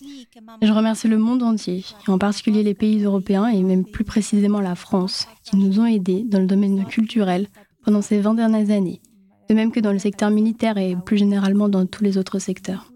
Je 0.62 0.72
remercie 0.72 1.08
le 1.08 1.18
monde 1.18 1.44
entier, 1.44 1.84
et 2.08 2.12
en 2.12 2.18
particulier 2.18 2.64
les 2.64 2.74
pays 2.74 3.04
européens 3.04 3.48
et 3.48 3.62
même 3.62 3.86
plus 3.86 4.04
précisément 4.04 4.62
la 4.62 4.76
France, 4.76 5.28
qui 5.44 5.58
nous 5.58 5.80
ont 5.80 5.86
aidés 5.86 6.24
dans 6.24 6.40
le 6.40 6.46
domaine 6.48 6.86
culturel 6.86 7.48
pendant 7.84 8.02
ces 8.02 8.20
20 8.20 8.36
dernières 8.36 8.70
années, 8.70 9.02
de 9.50 9.56
même 9.56 9.72
que 9.72 9.80
dans 9.80 9.92
le 9.92 10.00
secteur 10.00 10.30
militaire 10.30 10.78
et 10.78 10.96
plus 10.96 11.18
généralement 11.18 11.70
dans 11.70 11.86
tous 11.86 12.04
les 12.04 12.18
autres 12.18 12.40
secteurs. 12.40 12.92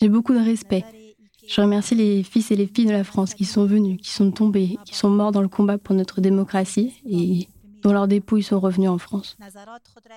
J'ai 0.00 0.08
beaucoup 0.08 0.34
de 0.34 0.38
respect. 0.38 0.84
Je 1.48 1.60
remercie 1.60 1.94
les 1.94 2.22
fils 2.22 2.50
et 2.50 2.56
les 2.56 2.66
filles 2.66 2.86
de 2.86 2.92
la 2.92 3.04
France 3.04 3.34
qui 3.34 3.44
sont 3.44 3.64
venus, 3.64 3.98
qui 4.00 4.10
sont 4.10 4.30
tombés, 4.30 4.76
qui 4.84 4.94
sont 4.94 5.10
morts 5.10 5.32
dans 5.32 5.42
le 5.42 5.48
combat 5.48 5.78
pour 5.78 5.94
notre 5.94 6.20
démocratie 6.20 6.92
et 7.08 7.48
dont 7.82 7.92
leurs 7.92 8.08
dépouilles 8.08 8.42
sont 8.42 8.60
revenus 8.60 8.90
en 8.90 8.98
France. 8.98 9.36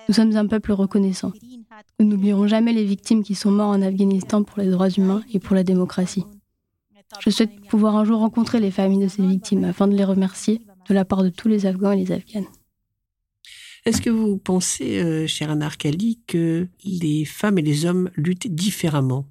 Nous 0.08 0.14
sommes 0.14 0.36
un 0.36 0.46
peuple 0.46 0.72
reconnaissant. 0.72 1.32
Nous 1.98 2.06
n'oublierons 2.06 2.46
jamais 2.46 2.72
les 2.72 2.84
victimes 2.84 3.22
qui 3.22 3.34
sont 3.34 3.50
mortes 3.50 3.76
en 3.76 3.82
Afghanistan 3.82 4.42
pour 4.42 4.60
les 4.60 4.70
droits 4.70 4.90
humains 4.90 5.22
et 5.32 5.38
pour 5.38 5.54
la 5.54 5.64
démocratie. 5.64 6.24
Je 7.20 7.30
souhaite 7.30 7.60
pouvoir 7.68 7.96
un 7.96 8.04
jour 8.04 8.20
rencontrer 8.20 8.58
les 8.58 8.70
familles 8.70 9.02
de 9.02 9.08
ces 9.08 9.26
victimes 9.26 9.64
afin 9.64 9.86
de 9.86 9.96
les 9.96 10.04
remercier 10.04 10.62
de 10.88 10.94
la 10.94 11.04
part 11.04 11.22
de 11.22 11.28
tous 11.28 11.48
les 11.48 11.66
Afghans 11.66 11.92
et 11.92 12.04
les 12.04 12.12
Afghanes. 12.12 12.46
Est-ce 13.84 14.00
que 14.00 14.10
vous 14.10 14.38
pensez, 14.38 15.02
euh, 15.02 15.26
cher 15.26 15.50
Anar 15.50 15.76
Kali, 15.76 16.20
que 16.26 16.68
les 16.84 17.24
femmes 17.24 17.58
et 17.58 17.62
les 17.62 17.84
hommes 17.84 18.10
luttent 18.14 18.46
différemment? 18.46 19.26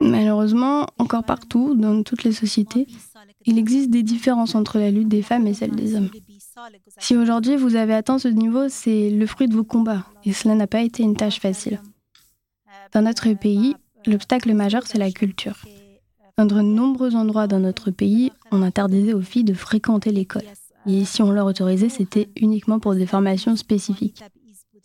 Malheureusement, 0.00 0.86
encore 0.98 1.24
partout, 1.24 1.74
dans 1.74 2.02
toutes 2.02 2.24
les 2.24 2.32
sociétés, 2.32 2.86
il 3.44 3.58
existe 3.58 3.90
des 3.90 4.02
différences 4.02 4.54
entre 4.54 4.78
la 4.78 4.90
lutte 4.90 5.08
des 5.08 5.22
femmes 5.22 5.46
et 5.46 5.54
celle 5.54 5.74
des 5.74 5.96
hommes. 5.96 6.10
Si 6.98 7.16
aujourd'hui 7.16 7.56
vous 7.56 7.76
avez 7.76 7.94
atteint 7.94 8.18
ce 8.18 8.28
niveau, 8.28 8.68
c'est 8.68 9.10
le 9.10 9.26
fruit 9.26 9.48
de 9.48 9.54
vos 9.54 9.64
combats, 9.64 10.06
et 10.24 10.32
cela 10.32 10.54
n'a 10.54 10.66
pas 10.66 10.82
été 10.82 11.02
une 11.02 11.16
tâche 11.16 11.40
facile. 11.40 11.80
Dans 12.92 13.02
notre 13.02 13.32
pays, 13.34 13.74
l'obstacle 14.06 14.52
majeur, 14.54 14.82
c'est 14.86 14.98
la 14.98 15.10
culture. 15.10 15.56
Dans 16.36 16.46
de 16.46 16.60
nombreux 16.60 17.16
endroits 17.16 17.48
dans 17.48 17.58
notre 17.58 17.90
pays, 17.90 18.30
on 18.52 18.62
interdisait 18.62 19.12
aux 19.12 19.20
filles 19.20 19.44
de 19.44 19.54
fréquenter 19.54 20.12
l'école. 20.12 20.44
Et 20.86 21.04
si 21.04 21.20
on 21.22 21.32
leur 21.32 21.46
autorisait, 21.46 21.88
c'était 21.88 22.28
uniquement 22.36 22.78
pour 22.78 22.94
des 22.94 23.06
formations 23.06 23.56
spécifiques. 23.56 24.22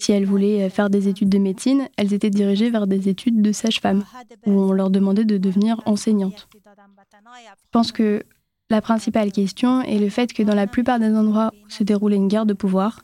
Si 0.04 0.12
elles 0.12 0.26
voulaient 0.26 0.70
faire 0.70 0.90
des 0.90 1.08
études 1.08 1.30
de 1.30 1.38
médecine, 1.38 1.88
elles 1.96 2.14
étaient 2.14 2.30
dirigées 2.30 2.70
vers 2.70 2.88
des 2.88 3.08
études 3.08 3.42
de 3.42 3.54
sage-femme, 3.54 4.04
où 4.46 4.52
on 4.52 4.74
leur 4.74 4.90
demandait 4.90 5.24
de 5.24 5.38
devenir 5.38 5.82
enseignantes. 5.86 6.50
Je 6.52 7.70
pense 7.72 7.94
que 7.94 8.22
la 8.70 8.82
principale 8.82 9.32
question 9.32 9.82
est 9.82 10.00
le 10.00 10.10
fait 10.10 10.34
que 10.34 10.44
dans 10.44 10.56
la 10.56 10.68
plupart 10.68 11.00
des 11.00 11.16
endroits 11.16 11.54
où 11.66 11.70
se 11.70 11.86
déroulait 11.86 12.18
une 12.18 12.28
guerre 12.28 12.46
de 12.46 12.52
pouvoir, 12.52 13.02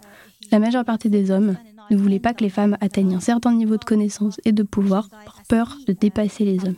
la 0.51 0.59
majeure 0.59 0.83
partie 0.83 1.09
des 1.09 1.31
hommes 1.31 1.55
ne 1.89 1.95
voulaient 1.95 2.19
pas 2.19 2.33
que 2.33 2.43
les 2.43 2.49
femmes 2.49 2.75
atteignent 2.81 3.15
un 3.15 3.21
certain 3.21 3.53
niveau 3.53 3.77
de 3.77 3.85
connaissance 3.85 4.41
et 4.43 4.51
de 4.51 4.63
pouvoir 4.63 5.07
par 5.09 5.43
peur 5.47 5.77
de 5.87 5.93
dépasser 5.93 6.43
les 6.43 6.65
hommes. 6.65 6.75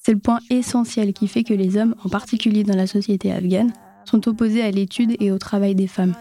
C'est 0.00 0.12
le 0.12 0.20
point 0.20 0.38
essentiel 0.48 1.12
qui 1.12 1.26
fait 1.26 1.42
que 1.42 1.54
les 1.54 1.76
hommes, 1.76 1.96
en 2.04 2.08
particulier 2.08 2.62
dans 2.62 2.76
la 2.76 2.86
société 2.86 3.32
afghane, 3.32 3.72
sont 4.04 4.28
opposés 4.28 4.62
à 4.62 4.70
l'étude 4.70 5.16
et 5.18 5.32
au 5.32 5.38
travail 5.38 5.74
des 5.74 5.88
femmes. 5.88 6.14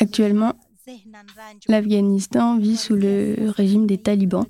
Actuellement, 0.00 0.54
l'Afghanistan 1.68 2.58
vit 2.58 2.76
sous 2.76 2.94
le 2.94 3.50
régime 3.50 3.86
des 3.86 3.98
talibans. 3.98 4.46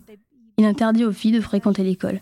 Il 0.58 0.64
interdit 0.64 1.04
aux 1.04 1.12
filles 1.12 1.32
de 1.32 1.40
fréquenter 1.40 1.82
l'école. 1.82 2.20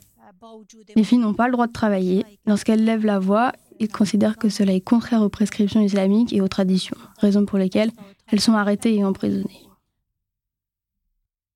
Les 0.95 1.05
filles 1.05 1.19
n'ont 1.19 1.35
pas 1.35 1.47
le 1.47 1.53
droit 1.53 1.67
de 1.67 1.73
travailler. 1.73 2.25
Lorsqu'elles 2.47 2.85
lèvent 2.85 3.07
la 3.07 3.19
voix, 3.19 3.53
ils 3.81 3.89
considèrent 3.89 4.39
que 4.39 4.49
cela 4.49 4.73
est 4.73 4.81
contraire 4.81 5.23
aux 5.23 5.29
prescriptions 5.29 5.81
islamiques 5.81 6.33
et 6.33 6.41
aux 6.41 6.49
traditions, 6.49 6.97
raison 7.19 7.45
pour 7.45 7.59
lesquelles 7.59 7.91
elles 8.29 8.41
sont 8.41 8.53
arrêtées 8.53 8.95
et 8.95 9.05
emprisonnées. 9.05 9.69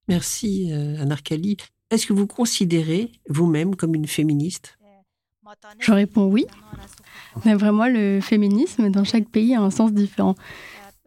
Merci, 0.08 0.72
euh, 0.72 1.00
Anarkali. 1.02 1.56
Est-ce 1.90 2.06
que 2.06 2.12
vous 2.12 2.26
considérez 2.26 3.12
vous-même 3.28 3.76
comme 3.76 3.94
une 3.94 4.06
féministe? 4.06 4.78
Je 5.78 5.92
réponds 5.92 6.26
oui. 6.26 6.46
Mais 7.44 7.54
vraiment, 7.54 7.86
le 7.86 8.20
féminisme 8.20 8.90
dans 8.90 9.04
chaque 9.04 9.28
pays 9.28 9.54
a 9.54 9.62
un 9.62 9.70
sens 9.70 9.92
différent. 9.92 10.34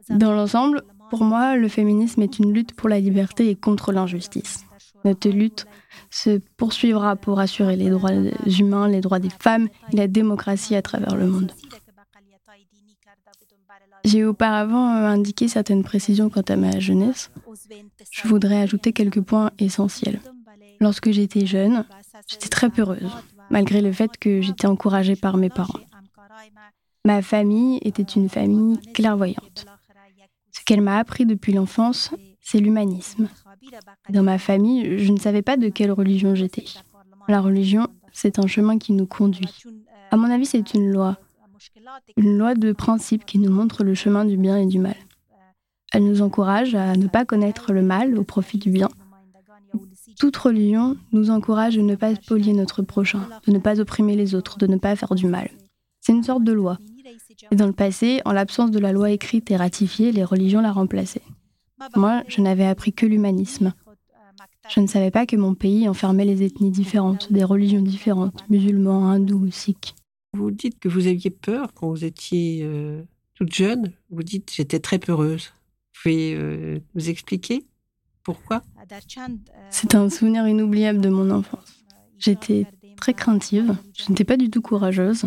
Dans 0.10 0.34
l'ensemble, 0.34 0.84
pour 1.12 1.26
moi, 1.26 1.58
le 1.58 1.68
féminisme 1.68 2.22
est 2.22 2.40
une 2.40 2.54
lutte 2.54 2.74
pour 2.74 2.88
la 2.88 3.02
liberté 3.02 3.50
et 3.50 3.56
contre 3.58 3.92
l'injustice. 3.92 4.64
Notre 5.04 5.28
lutte 5.28 5.66
se 6.10 6.40
poursuivra 6.56 7.18
pour 7.18 7.42
assurer 7.42 7.76
les 7.76 7.90
droits 7.90 8.14
humains, 8.48 8.88
les 8.88 9.02
droits 9.02 9.20
des 9.20 9.30
femmes 9.30 9.68
et 9.92 9.98
la 9.98 10.08
démocratie 10.08 10.74
à 10.74 10.82
travers 10.82 11.18
le 11.18 11.28
monde. 11.28 11.52
J'ai 14.06 14.24
auparavant 14.24 14.96
euh, 14.96 15.06
indiqué 15.06 15.50
certaines 15.50 15.84
précisions 15.84 16.30
quant 16.30 16.48
à 16.48 16.56
ma 16.56 16.80
jeunesse. 16.80 17.30
Je 18.10 18.28
voudrais 18.30 18.62
ajouter 18.62 18.94
quelques 18.94 19.22
points 19.22 19.52
essentiels. 19.60 20.22
Lorsque 20.80 21.12
j'étais 21.12 21.46
jeune, 21.46 21.84
j'étais 22.26 22.48
très 22.48 22.70
peureuse, 22.70 23.12
malgré 23.50 23.82
le 23.82 23.92
fait 23.92 24.18
que 24.18 24.40
j'étais 24.42 24.66
encouragée 24.66 25.18
par 25.18 25.36
mes 25.36 25.50
parents. 25.50 25.82
Ma 27.04 27.22
famille 27.22 27.80
était 27.84 28.02
une 28.02 28.30
famille 28.30 28.80
clairvoyante. 28.94 29.66
Qu'elle 30.72 30.80
m'a 30.80 31.00
appris 31.00 31.26
depuis 31.26 31.52
l'enfance, 31.52 32.12
c'est 32.40 32.60
l'humanisme. 32.60 33.28
Dans 34.10 34.24
ma 34.24 34.38
famille, 34.38 35.00
je 35.00 35.12
ne 35.12 35.20
savais 35.20 35.42
pas 35.42 35.58
de 35.58 35.68
quelle 35.68 35.92
religion 35.92 36.34
j'étais. 36.34 36.64
La 37.28 37.42
religion, 37.42 37.88
c'est 38.14 38.40
un 38.40 38.48
chemin 38.48 38.78
qui 38.78 38.94
nous 38.94 39.06
conduit. 39.06 39.54
À 40.12 40.16
mon 40.16 40.32
avis, 40.32 40.46
c'est 40.46 40.74
une 40.74 40.90
loi. 40.90 41.18
Une 42.16 42.38
loi 42.38 42.56
de 42.56 42.72
principe 42.72 43.26
qui 43.26 43.38
nous 43.38 43.52
montre 43.52 43.84
le 43.84 43.96
chemin 43.96 44.24
du 44.24 44.38
bien 44.38 44.56
et 44.56 44.66
du 44.66 44.80
mal. 44.80 44.96
Elle 45.92 46.06
nous 46.06 46.22
encourage 46.22 46.74
à 46.74 46.96
ne 46.96 47.08
pas 47.08 47.26
connaître 47.26 47.74
le 47.74 47.82
mal 47.82 48.18
au 48.18 48.24
profit 48.24 48.58
du 48.58 48.70
bien. 48.70 48.88
Toute 50.18 50.38
religion 50.38 50.96
nous 51.12 51.32
encourage 51.32 51.76
de 51.76 51.82
ne 51.82 51.96
pas 51.96 52.16
spolier 52.16 52.54
notre 52.54 52.82
prochain, 52.82 53.28
de 53.46 53.52
ne 53.52 53.60
pas 53.60 53.82
opprimer 53.82 54.16
les 54.16 54.36
autres, 54.36 54.58
de 54.58 54.68
ne 54.68 54.78
pas 54.78 54.96
faire 54.96 55.16
du 55.16 55.28
mal. 55.28 55.50
C'est 56.00 56.14
une 56.14 56.24
sorte 56.24 56.46
de 56.46 56.54
loi. 56.54 56.78
Et 57.52 57.56
dans 57.56 57.68
le 57.68 57.74
passé, 57.74 58.22
en 58.26 58.32
l'absence 58.32 58.72
de 58.72 58.80
la 58.80 58.92
loi 58.92 59.12
écrite 59.12 59.52
et 59.52 59.56
ratifiée, 59.56 60.12
les 60.12 60.24
religions 60.24 60.62
la 60.62 60.72
remplaçaient. 60.72 61.22
Moi, 61.96 62.24
je 62.28 62.42
n'avais 62.42 62.66
appris 62.66 62.94
que 62.94 63.06
l'humanisme. 63.06 63.74
Je 64.70 64.80
ne 64.80 64.88
savais 64.88 65.12
pas 65.12 65.26
que 65.26 65.36
mon 65.36 65.56
pays 65.56 65.90
enfermait 65.90 66.26
les 66.26 66.44
ethnies 66.44 66.72
différentes, 66.72 67.32
des 67.32 67.44
religions 67.44 67.82
différentes, 67.82 68.48
musulmans, 68.50 69.10
hindous, 69.10 69.52
sikhs. 69.52 69.96
Vous 70.34 70.52
dites 70.52 70.80
que 70.80 70.88
vous 70.88 71.08
aviez 71.08 71.30
peur 71.30 71.74
quand 71.74 71.90
vous 71.90 72.06
étiez 72.06 72.62
euh, 72.64 73.02
toute 73.34 73.54
jeune. 73.54 73.92
Vous 74.10 74.24
dites 74.24 74.52
j'étais 74.54 74.80
très 74.80 75.00
peureuse. 75.00 75.52
Vous 75.94 76.02
pouvez 76.04 76.36
euh, 76.36 76.80
vous 76.96 77.10
expliquer 77.10 77.66
pourquoi? 78.24 78.62
C'est 79.70 79.96
un 79.96 80.10
souvenir 80.10 80.48
inoubliable 80.48 81.02
de 81.02 81.10
mon 81.10 81.32
enfance. 81.32 81.84
J'étais 82.20 82.68
très 82.98 83.14
craintive. 83.14 83.76
Je 83.98 84.10
n'étais 84.10 84.24
pas 84.24 84.38
du 84.38 84.50
tout 84.50 84.62
courageuse. 84.62 85.26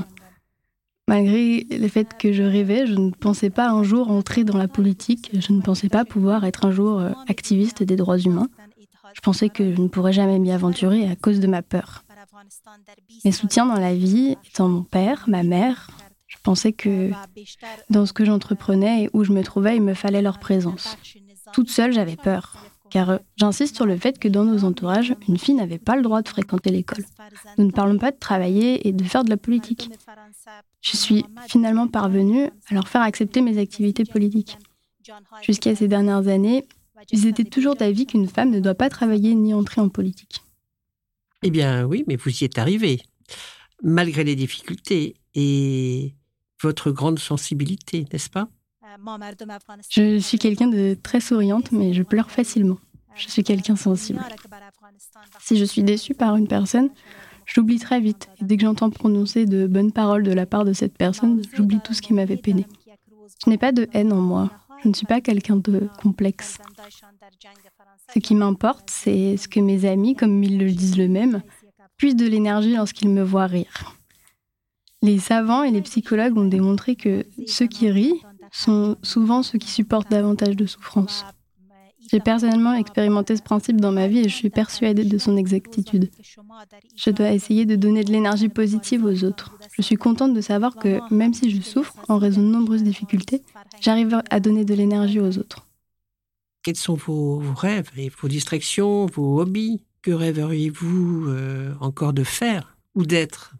Malgré 1.07 1.67
le 1.71 1.89
fait 1.89 2.17
que 2.19 2.33
je 2.33 2.43
rêvais, 2.43 2.87
je 2.87 2.95
ne 2.95 3.11
pensais 3.11 3.51
pas 3.51 3.69
un 3.69 3.83
jour 3.83 4.11
entrer 4.11 4.45
dans 4.45 4.57
la 4.57 4.69
politique, 4.69 5.31
je 5.35 5.53
ne 5.53 5.61
pensais 5.61 5.91
pas 5.91 6.05
pouvoir 6.05 6.45
être 6.45 6.65
un 6.65 6.71
jour 6.71 6.99
euh, 6.99 7.13
activiste 7.29 7.83
des 7.83 7.97
droits 7.97 8.19
humains. 8.19 8.49
Je 9.13 9.21
pensais 9.21 9.51
que 9.51 9.75
je 9.75 9.81
ne 9.81 9.89
pourrais 9.89 10.15
jamais 10.15 10.39
m'y 10.39 10.51
aventurer 10.51 11.09
à 11.09 11.15
cause 11.15 11.41
de 11.41 11.47
ma 11.47 11.63
peur. 11.63 12.05
Mes 13.25 13.33
soutiens 13.33 13.67
dans 13.67 13.79
la 13.79 13.95
vie 13.95 14.37
étant 14.47 14.69
mon 14.69 14.83
père, 14.83 15.25
ma 15.29 15.43
mère, 15.43 15.89
je 16.27 16.37
pensais 16.43 16.73
que 16.73 17.11
dans 17.91 18.07
ce 18.07 18.13
que 18.13 18.25
j'entreprenais 18.25 19.05
et 19.05 19.11
où 19.13 19.25
je 19.25 19.33
me 19.33 19.43
trouvais, 19.43 19.77
il 19.77 19.83
me 19.83 19.95
fallait 19.95 20.23
leur 20.23 20.39
présence. 20.39 20.97
Toute 21.53 21.71
seule, 21.71 21.93
j'avais 21.93 22.17
peur. 22.17 22.64
Car 22.95 23.19
j'insiste 23.35 23.75
sur 23.75 23.87
le 23.87 23.97
fait 23.97 24.21
que 24.21 24.29
dans 24.29 24.45
nos 24.45 24.63
entourages, 24.63 25.17
une 25.27 25.37
fille 25.37 25.57
n'avait 25.57 25.81
pas 25.81 25.97
le 25.97 26.03
droit 26.03 26.23
de 26.23 26.29
fréquenter 26.29 26.71
l'école. 26.71 27.05
Nous 27.59 27.65
ne 27.65 27.73
parlons 27.73 27.99
pas 27.99 28.13
de 28.13 28.17
travailler 28.17 28.87
et 28.87 28.93
de 28.93 29.03
faire 29.03 29.25
de 29.25 29.31
la 29.31 29.37
politique. 29.37 29.91
Je 30.81 30.97
suis 30.97 31.25
finalement 31.49 31.89
parvenue 31.89 32.45
à 32.71 32.75
leur 32.75 32.87
faire 32.87 33.01
accepter 33.03 33.41
mes 33.41 33.59
activités 33.59 34.05
politiques. 34.05 34.59
Jusqu'à 35.43 35.75
ces 35.75 35.89
dernières 35.89 36.29
années, 36.29 36.69
ils 37.11 37.27
étaient 37.27 37.43
toujours 37.43 37.75
d'avis 37.75 38.07
qu'une 38.07 38.29
femme 38.29 38.51
ne 38.51 38.61
doit 38.61 38.77
pas 38.77 38.91
travailler 38.91 39.35
ni 39.35 39.53
entrer 39.55 39.81
en 39.81 39.89
politique. 39.89 40.45
Eh 41.43 41.51
bien 41.51 41.87
oui, 41.87 42.05
mais 42.07 42.15
vous 42.15 42.31
y 42.31 42.45
êtes 42.45 42.59
arrivé, 42.59 43.01
malgré 43.83 44.23
les 44.23 44.37
difficultés 44.37 45.17
et 45.35 46.15
votre 46.63 46.93
grande 46.93 47.19
sensibilité, 47.19 48.07
n'est-ce 48.13 48.31
pas? 48.31 48.49
Je 49.91 50.19
suis 50.19 50.39
quelqu'un 50.39 50.69
de 50.69 50.97
très 51.03 51.21
souriante, 51.21 51.73
mais 51.73 51.93
je 51.93 52.03
pleure 52.03 52.31
facilement. 52.31 52.79
Je 53.15 53.29
suis 53.29 53.45
quelqu'un 53.45 53.77
sensible. 53.77 54.21
Si 55.41 55.57
je 55.57 55.65
suis 55.65 55.83
déçue 55.83 56.15
par 56.15 56.37
une 56.37 56.49
personne, 56.49 56.91
je 57.47 57.61
l'oublie 57.61 57.79
très 57.79 58.01
vite. 58.01 58.29
Et 58.41 58.45
dès 58.45 58.57
que 58.57 58.63
j'entends 58.63 58.91
prononcer 58.91 59.47
de 59.47 59.67
bonnes 59.67 59.93
paroles 59.93 60.23
de 60.23 60.33
la 60.33 60.47
part 60.47 60.65
de 60.65 60.73
cette 60.73 60.97
personne, 60.97 61.43
j'oublie 61.55 61.81
tout 61.81 61.95
ce 61.95 62.03
qui 62.03 62.13
m'avait 62.13 62.37
peiné. 62.37 62.67
Je 63.45 63.51
n'ai 63.51 63.59
pas 63.59 63.73
de 63.73 63.89
haine 63.93 64.13
en 64.13 64.21
moi. 64.21 64.51
Je 64.83 64.89
ne 64.89 64.95
suis 64.95 65.07
pas 65.07 65.21
quelqu'un 65.21 65.57
de 65.57 65.89
complexe. 66.01 66.59
Ce 68.13 68.19
qui 68.19 68.35
m'importe, 68.35 68.91
c'est 68.91 69.37
ce 69.37 69.49
que 69.49 69.61
mes 69.61 69.87
amis, 69.87 70.15
comme 70.15 70.43
ils 70.43 70.59
le 70.59 70.71
disent 70.71 70.99
eux-mêmes, 70.99 71.43
puissent 71.97 72.17
de 72.17 72.27
l'énergie 72.27 72.75
lorsqu'ils 72.75 73.09
me 73.09 73.23
voient 73.23 73.47
rire. 73.47 73.97
Les 75.03 75.19
savants 75.19 75.63
et 75.63 75.71
les 75.71 75.83
psychologues 75.83 76.37
ont 76.37 76.47
démontré 76.47 76.97
que 76.97 77.27
ceux 77.47 77.67
qui 77.67 77.91
rient 77.91 78.21
sont 78.55 78.97
souvent 79.03 79.43
ceux 79.43 79.59
qui 79.59 79.71
supportent 79.71 80.11
davantage 80.11 80.57
de 80.57 80.67
souffrance. 80.67 81.25
J'ai 82.11 82.21
personnellement 82.21 82.75
expérimenté 82.75 83.35
ce 83.35 83.43
principe 83.43 83.81
dans 83.81 83.91
ma 83.91 84.07
vie 84.07 84.21
et 84.21 84.29
je 84.29 84.35
suis 84.35 84.51
persuadée 84.51 85.05
de 85.05 85.19
son 85.19 85.37
exactitude. 85.37 86.11
Je 86.95 87.11
dois 87.11 87.33
essayer 87.33 87.65
de 87.65 87.77
donner 87.77 88.05
de 88.05 88.13
l'énergie 88.13 88.51
positive 88.51 89.05
aux 89.05 89.25
autres. 89.25 89.57
Je 89.73 89.83
suis 89.83 89.97
contente 89.97 90.35
de 90.35 90.41
savoir 90.41 90.77
que 90.77 91.01
même 91.13 91.35
si 91.35 91.51
je 91.51 91.63
souffre 91.63 91.95
en 92.09 92.19
raison 92.19 92.43
de 92.43 92.49
nombreuses 92.49 92.85
difficultés, 92.85 93.43
j'arrive 93.81 94.23
à 94.31 94.39
donner 94.39 94.65
de 94.65 94.75
l'énergie 94.75 95.19
aux 95.19 95.39
autres. 95.39 95.67
Quels 96.63 96.77
sont 96.77 96.95
vos 96.95 97.43
rêves 97.57 97.91
et 97.97 98.11
vos 98.21 98.29
distractions, 98.29 99.07
vos 99.07 99.41
hobbies? 99.41 99.81
Que 100.03 100.13
rêveriez-vous 100.13 101.27
euh, 101.29 101.75
encore 101.81 102.13
de 102.13 102.25
faire 102.25 102.77
ou 102.95 103.05
d'être? 103.05 103.55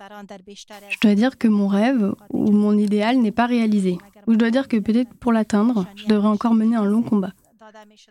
Je 0.00 1.00
dois 1.00 1.14
dire 1.14 1.38
que 1.38 1.48
mon 1.48 1.68
rêve 1.68 2.14
ou 2.30 2.50
mon 2.52 2.76
idéal 2.76 3.18
n'est 3.18 3.32
pas 3.32 3.46
réalisé. 3.46 3.98
Ou 4.26 4.32
je 4.32 4.38
dois 4.38 4.50
dire 4.50 4.68
que 4.68 4.76
peut-être 4.76 5.12
pour 5.14 5.32
l'atteindre, 5.32 5.86
je 5.96 6.06
devrais 6.06 6.28
encore 6.28 6.54
mener 6.54 6.76
un 6.76 6.84
long 6.84 7.02
combat. 7.02 7.32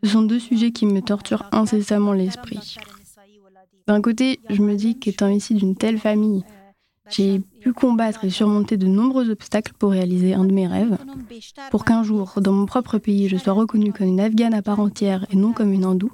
Ce 0.03 0.09
sont 0.09 0.21
deux 0.21 0.39
sujets 0.39 0.71
qui 0.71 0.85
me 0.85 1.01
torturent 1.01 1.47
incessamment 1.51 2.13
l'esprit. 2.13 2.77
D'un 3.87 4.01
côté, 4.01 4.39
je 4.49 4.61
me 4.61 4.75
dis 4.75 4.99
qu'étant 4.99 5.29
ici 5.29 5.53
d'une 5.53 5.75
telle 5.75 5.97
famille, 5.97 6.43
j'ai 7.09 7.39
pu 7.61 7.71
combattre 7.71 8.25
et 8.25 8.29
surmonter 8.29 8.75
de 8.75 8.85
nombreux 8.85 9.29
obstacles 9.29 9.71
pour 9.79 9.91
réaliser 9.91 10.33
un 10.33 10.43
de 10.43 10.53
mes 10.53 10.67
rêves, 10.67 10.97
pour 11.71 11.85
qu'un 11.85 12.03
jour, 12.03 12.33
dans 12.41 12.51
mon 12.51 12.65
propre 12.65 12.97
pays, 12.97 13.29
je 13.29 13.37
sois 13.37 13.53
reconnue 13.53 13.93
comme 13.93 14.07
une 14.07 14.19
Afghane 14.19 14.53
à 14.53 14.61
part 14.61 14.81
entière 14.81 15.25
et 15.31 15.37
non 15.37 15.53
comme 15.53 15.71
une 15.71 15.85
hindoue, 15.85 16.11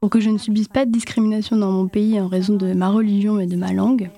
pour 0.00 0.10
que 0.10 0.20
je 0.20 0.30
ne 0.30 0.38
subisse 0.38 0.68
pas 0.68 0.86
de 0.86 0.92
discrimination 0.92 1.56
dans 1.56 1.72
mon 1.72 1.88
pays 1.88 2.20
en 2.20 2.28
raison 2.28 2.54
de 2.54 2.72
ma 2.74 2.90
religion 2.90 3.40
et 3.40 3.46
de 3.46 3.56
ma 3.56 3.72
langue. 3.72 4.10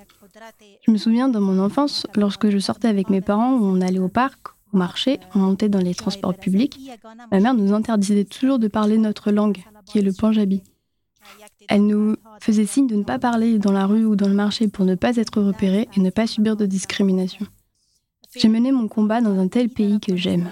Je 0.87 0.91
me 0.91 0.97
souviens 0.97 1.29
dans 1.29 1.41
mon 1.41 1.59
enfance, 1.59 2.07
lorsque 2.15 2.49
je 2.51 2.59
sortais 2.59 2.89
avec 2.89 3.11
mes 3.11 3.21
parents, 3.21 3.53
on 3.55 3.81
allait 3.81 3.99
au 3.99 4.09
parc 4.09 4.39
au 4.73 4.77
marché, 4.77 5.19
on 5.35 5.41
montait 5.41 5.69
dans 5.69 5.81
les 5.81 5.95
transports 5.95 6.35
publics, 6.35 6.79
ma 7.33 7.41
mère 7.41 7.55
nous 7.55 7.73
interdisait 7.73 8.25
toujours 8.25 8.59
de 8.59 8.69
parler 8.69 8.99
notre 8.99 9.33
langue, 9.33 9.59
qui 9.85 9.99
est 9.99 10.03
le 10.03 10.13
panjabi. 10.13 10.63
Elle 11.69 11.87
nous 11.87 12.17
faisait 12.41 12.67
signe 12.67 12.87
de 12.87 12.95
ne 12.95 13.03
pas 13.03 13.19
parler 13.19 13.59
dans 13.59 13.73
la 13.73 13.87
rue 13.87 14.05
ou 14.05 14.17
dans 14.17 14.29
le 14.29 14.35
marché 14.35 14.69
pour 14.69 14.85
ne 14.85 14.95
pas 14.95 15.17
être 15.17 15.41
repérée 15.43 15.89
et 15.97 16.01
ne 16.01 16.11
pas 16.11 16.27
subir 16.27 16.57
de 16.57 16.67
discrimination. 16.67 17.47
J'ai 18.37 18.49
mené 18.49 18.71
mon 18.71 18.87
combat 18.87 19.21
dans 19.21 19.39
un 19.39 19.49
tel 19.49 19.69
pays 19.69 19.99
que 20.01 20.17
j'aime. 20.17 20.51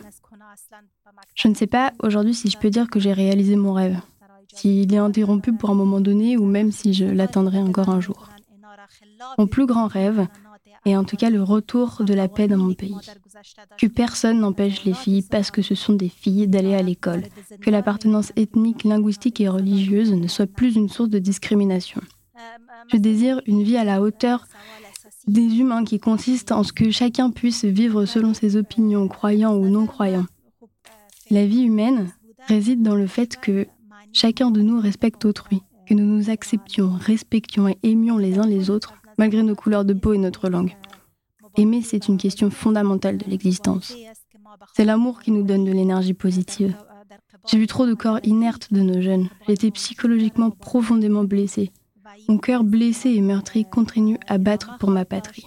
Je 1.35 1.49
ne 1.49 1.55
sais 1.55 1.67
pas 1.67 1.93
aujourd'hui 2.03 2.35
si 2.35 2.51
je 2.51 2.59
peux 2.59 2.71
dire 2.71 2.91
que 2.91 3.01
j'ai 3.01 3.13
réalisé 3.13 3.57
mon 3.57 3.73
rêve, 3.73 4.01
s'il 4.53 4.93
est 4.93 4.99
interrompu 4.99 5.53
pour 5.53 5.71
un 5.71 5.75
moment 5.75 6.01
donné 6.01 6.37
ou 6.37 6.45
même 6.45 6.73
si 6.73 6.93
je 6.93 7.05
l'atteindrai 7.05 7.59
encore 7.59 7.89
un 7.89 8.01
jour. 8.01 8.29
Mon 9.39 9.47
plus 9.47 9.67
grand 9.67 9.87
rêve, 9.87 10.27
et 10.85 10.97
en 10.97 11.05
tout 11.05 11.17
cas 11.17 11.31
le 11.31 11.43
retour 11.43 12.03
de 12.05 12.15
la 12.15 12.29
paix 12.29 12.49
dans 12.49 12.57
mon 12.57 12.75
pays. 12.75 12.95
Que 13.79 13.87
personne 13.87 14.41
n'empêche 14.41 14.85
les 14.85 14.95
filles, 14.95 15.23
parce 15.23 15.51
que 15.51 15.63
ce 15.63 15.75
sont 15.75 15.95
des 15.95 16.09
filles, 16.09 16.49
d'aller 16.49 16.75
à 16.75 16.83
l'école. 16.83 17.25
Que 17.61 17.71
l'appartenance 17.71 18.33
ethnique, 18.37 18.85
linguistique 18.85 19.41
et 19.41 19.49
religieuse 19.49 20.13
ne 20.13 20.29
soit 20.29 20.47
plus 20.47 20.77
une 20.77 20.89
source 20.89 21.11
de 21.11 21.19
discrimination. 21.19 22.01
Je 22.93 22.97
désire 22.97 23.41
une 23.47 23.63
vie 23.63 23.77
à 23.77 23.85
la 23.85 24.01
hauteur 24.01 24.47
des 25.27 25.59
humains 25.59 25.85
qui 25.85 26.01
consiste 26.01 26.53
en 26.53 26.63
ce 26.63 26.73
que 26.73 26.91
chacun 26.91 27.31
puisse 27.31 27.65
vivre 27.65 28.07
selon 28.07 28.33
ses 28.33 28.57
opinions, 28.57 29.09
croyants 29.09 29.57
ou 29.57 29.69
non 29.69 29.87
croyants. 29.87 30.27
La 31.31 31.45
vie 31.45 31.63
humaine 31.63 32.11
réside 32.47 32.83
dans 32.83 32.95
le 32.95 33.07
fait 33.07 33.37
que 33.37 33.67
chacun 34.13 34.51
de 34.51 34.63
nous 34.63 34.81
respecte 34.81 35.25
autrui, 35.27 35.63
que 35.89 35.95
nous 35.95 36.05
nous 36.05 36.29
acceptions, 36.29 36.91
respections 36.91 37.69
et 37.69 37.79
aimions 37.83 38.19
les 38.19 38.39
uns 38.39 38.47
les 38.47 38.69
autres 38.69 38.93
malgré 39.17 39.43
nos 39.43 39.55
couleurs 39.55 39.85
de 39.85 39.95
peau 39.95 40.13
et 40.13 40.19
notre 40.19 40.51
langue. 40.51 40.77
Aimer, 41.57 41.83
c'est 41.83 42.09
une 42.09 42.19
question 42.19 42.51
fondamentale 42.51 43.17
de 43.17 43.25
l'existence. 43.25 43.95
C'est 44.75 44.85
l'amour 44.85 45.21
qui 45.21 45.31
nous 45.31 45.43
donne 45.43 45.65
de 45.65 45.73
l'énergie 45.73 46.15
positive. 46.15 46.77
J'ai 47.47 47.59
vu 47.59 47.67
trop 47.67 47.87
de 47.87 47.95
corps 47.95 48.21
inertes 48.23 48.73
de 48.73 48.81
nos 48.81 49.01
jeunes. 49.01 49.29
Été 49.49 49.71
psychologiquement 49.71 50.51
profondément 50.51 51.25
blessée. 51.25 51.73
Mon 52.29 52.39
cœur 52.39 52.65
blessé 52.65 53.11
et 53.11 53.23
meurtri 53.23 53.65
continue 53.65 54.19
à 54.27 54.39
battre 54.39 54.77
pour 54.79 54.91
ma 54.91 55.05
patrie. 55.05 55.47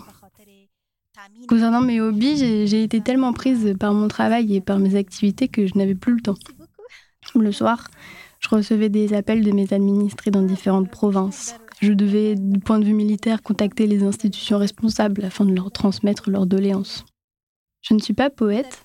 Concernant 1.48 1.82
mes 1.82 2.02
hobbies, 2.02 2.38
j'ai 2.38 2.84
été 2.84 3.02
tellement 3.02 3.34
prise 3.34 3.76
par 3.80 3.94
mon 3.94 4.08
travail 4.08 4.56
et 4.56 4.62
par 4.62 4.80
mes 4.80 4.96
activités 4.96 5.48
que 5.48 5.68
je 5.68 5.78
n'avais 5.78 5.96
plus 5.96 6.16
le 6.16 6.22
temps. 6.22 6.38
Le 7.36 7.52
soir, 7.52 7.88
recevais 8.56 8.90
des 8.90 9.14
appels 9.14 9.44
de 9.44 9.52
mes 9.52 9.74
administrés 9.74 10.32
dans 10.32 10.42
différentes 10.42 10.90
provinces. 10.90 11.56
Je 11.82 11.94
devais, 11.94 12.36
du 12.36 12.60
point 12.60 12.80
de 12.80 12.86
vue 12.86 12.94
militaire, 12.94 13.42
contacter 13.42 13.88
les 13.88 14.04
institutions 14.04 14.58
responsables 14.58 15.26
afin 15.26 15.46
de 15.46 15.54
leur 15.54 15.72
transmettre 15.72 16.30
leurs 16.30 16.46
doléances. 16.46 17.06
Je 17.82 17.96
ne 17.96 18.00
suis 18.00 18.14
pas 18.14 18.30
poète, 18.30 18.84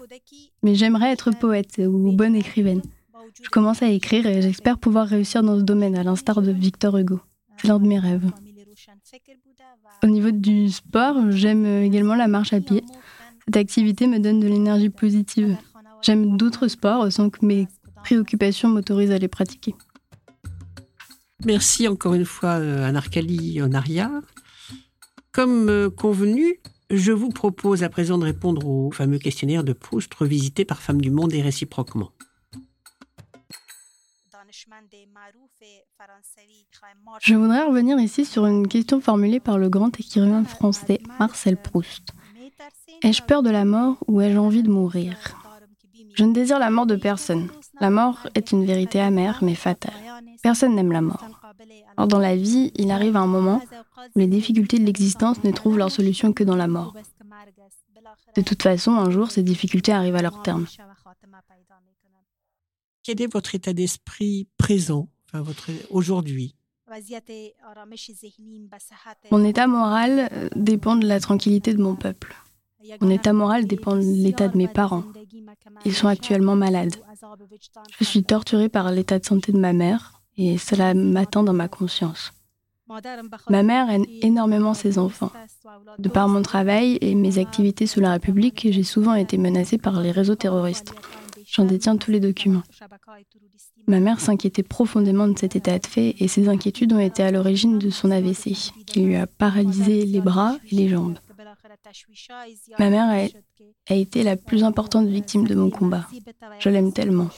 mais 0.63 0.75
j'aimerais 0.75 1.13
être 1.13 1.31
poète 1.31 1.79
ou 1.79 2.13
bonne 2.13 2.35
écrivaine. 2.35 2.81
Je 3.43 3.51
commence 3.51 3.83
à 3.83 3.89
écrire 3.89 4.27
et 4.27 4.41
j'espère 4.41 4.79
pouvoir 4.79 5.07
réussir 5.07 5.43
dans 5.43 5.59
ce 5.59 5.63
domaine, 5.63 5.97
à 5.97 6.03
l'instar 6.03 6.41
de 6.41 6.51
Victor 6.51 6.97
Hugo. 6.97 7.21
C'est 7.59 7.69
l'un 7.69 7.79
de 7.79 7.87
mes 7.87 7.99
rêves. 7.99 8.31
Au 10.03 10.07
niveau 10.07 10.31
du 10.31 10.71
sport, 10.71 11.31
j'aime 11.31 11.67
également 11.83 12.15
la 12.15 12.29
marche 12.29 12.55
à 12.55 12.61
pied. 12.61 12.83
Cette 13.45 13.57
activité 13.57 14.07
me 14.07 14.19
donne 14.19 14.41
de 14.41 14.49
l'énergie 14.49 14.91
positive. 14.91 15.57
J'aime 16.03 16.37
d'autres 16.37 16.69
sports 16.69 17.11
sans 17.13 17.31
que 17.31 17.45
mes 17.45 17.69
préoccupations 18.07 18.69
m'autorisent 18.69 19.11
à 19.11 19.19
les 19.19 19.27
pratiquer. 19.27 19.75
Merci 21.45 21.89
encore 21.89 22.15
une 22.15 22.25
fois, 22.25 22.61
euh, 22.61 22.87
Anarkali 22.87 23.61
Onaria. 23.61 24.11
Comme 25.33 25.69
euh, 25.69 25.91
convenu, 25.91 26.61
je 26.89 27.11
vous 27.11 27.31
propose 27.31 27.83
à 27.83 27.89
présent 27.89 28.17
de 28.17 28.25
répondre 28.25 28.65
au 28.65 28.93
fameux 28.93 29.19
questionnaire 29.19 29.65
de 29.65 29.73
Proust 29.73 30.15
revisité 30.15 30.65
par 30.65 30.81
Femmes 30.81 31.01
du 31.01 31.11
Monde 31.11 31.33
et 31.35 31.43
réciproquement. 31.43 32.13
Je 37.21 37.35
voudrais 37.35 37.65
revenir 37.65 37.99
ici 37.99 38.25
sur 38.25 38.47
une 38.47 38.69
question 38.69 39.01
formulée 39.01 39.41
par 39.41 39.59
le 39.59 39.69
grand 39.69 39.99
écrivain 39.99 40.45
français 40.45 41.01
Marcel 41.19 41.57
Proust. 41.57 42.13
Ai-je 43.03 43.23
peur 43.23 43.43
de 43.43 43.51
la 43.51 43.65
mort 43.65 43.97
ou 44.07 44.21
ai-je 44.21 44.39
envie 44.39 44.63
de 44.63 44.71
mourir? 44.71 45.17
Je 46.15 46.25
ne 46.25 46.33
désire 46.33 46.59
la 46.59 46.71
mort 46.71 46.87
de 46.87 46.97
personne. 46.97 47.49
La 47.81 47.91
mort 47.91 48.29
est 48.35 48.53
une 48.53 48.65
vérité 48.65 49.01
amère 49.01 49.43
mais 49.43 49.55
fatale. 49.55 49.95
Personne 50.43 50.75
n'aime 50.75 50.93
la 50.93 51.03
mort. 51.03 51.25
Or, 51.97 52.07
dans 52.07 52.19
la 52.19 52.37
vie, 52.37 52.73
il 52.77 52.91
arrive 52.91 53.17
un 53.17 53.27
moment 53.27 53.61
où 54.15 54.19
les 54.19 54.27
difficultés 54.27 54.79
de 54.79 54.85
l'existence 54.85 55.43
ne 55.45 55.51
trouvent 55.51 55.79
leur 55.79 55.91
solution 55.91 56.33
que 56.33 56.45
dans 56.45 56.57
la 56.57 56.69
mort. 56.69 56.95
De 58.37 58.43
toute 58.43 58.63
façon, 58.63 58.93
un 58.93 59.11
jour, 59.11 59.31
ces 59.31 59.43
difficultés 59.43 59.93
arrivent 59.93 60.17
à 60.17 60.23
leur 60.23 60.43
terme. 60.43 60.67
Quel 63.03 63.23
est 63.23 63.33
votre 63.33 63.55
état 63.55 63.73
d'esprit 63.73 64.49
présent, 64.57 65.09
enfin 65.27 65.43
votre 65.43 65.71
aujourd'hui? 65.91 66.57
Mon 69.31 69.45
état 69.45 69.67
moral 69.67 70.29
euh, 70.33 70.49
dépend 70.55 70.97
de 70.97 71.07
la 71.07 71.19
tranquillité 71.21 71.75
de 71.75 71.83
mon 71.83 71.97
peuple. 71.97 72.37
Mon 73.01 73.11
état 73.11 73.33
moral 73.33 73.67
dépend 73.67 73.97
de 73.97 74.03
l'état 74.03 74.49
de 74.49 74.57
mes 74.57 74.69
parents. 74.69 75.05
Ils 75.85 75.95
sont 75.95 76.07
actuellement 76.07 76.55
malades. 76.55 76.95
Je 77.99 78.05
suis 78.05 78.25
torturée 78.25 78.69
par 78.69 78.91
l'état 78.91 79.19
de 79.19 79.25
santé 79.25 79.53
de 79.53 79.59
ma 79.59 79.73
mère, 79.73 80.21
et 80.37 80.59
cela 80.59 80.95
m'attend 80.95 81.43
dans 81.43 81.53
ma 81.53 81.69
conscience. 81.69 82.33
Ma 83.51 83.63
mère 83.63 83.91
aime 83.91 84.07
énormément 84.23 84.75
ses 84.75 84.99
enfants. 84.99 85.33
De 85.99 86.09
par 86.09 86.29
mon 86.29 86.43
travail 86.43 86.99
et 87.01 87.15
mes 87.15 87.39
activités 87.39 87.87
sous 87.87 88.01
la 88.01 88.13
République, 88.13 88.69
j'ai 88.71 88.85
souvent 88.85 89.15
été 89.15 89.39
menacée 89.39 89.79
par 89.79 90.01
les 90.01 90.13
réseaux 90.13 90.37
terroristes. 90.37 90.95
J'en 91.47 91.65
détiens 91.65 91.97
tous 91.97 92.11
les 92.11 92.21
documents. 92.21 92.63
Ma 93.89 94.01
mère 94.01 94.21
s'inquiétait 94.21 94.63
profondément 94.63 95.29
de 95.29 95.39
cet 95.39 95.57
état 95.57 95.79
de 95.79 95.87
fait 95.87 96.17
et 96.19 96.29
ces 96.29 96.49
inquiétudes 96.49 96.93
ont 96.93 96.99
été 96.99 97.23
à 97.23 97.31
l'origine 97.31 97.79
de 97.79 97.91
son 97.91 98.11
AVC, 98.11 98.73
qui 98.87 99.01
lui 99.01 99.17
a 99.17 99.27
paralysé 99.27 100.05
les 100.05 100.21
bras 100.21 100.57
et 100.71 100.75
les 100.75 100.89
jambes. 100.89 101.19
Ma 102.79 102.91
mère 102.91 103.09
a, 103.09 103.93
a 103.93 103.95
été 103.95 104.23
la 104.23 104.37
plus 104.37 104.65
importante 104.65 105.07
victime 105.09 105.47
de 105.47 105.55
mon 105.55 105.71
combat. 105.71 106.07
Je 106.59 106.69
l'aime 106.69 106.93
tellement. 106.93 107.31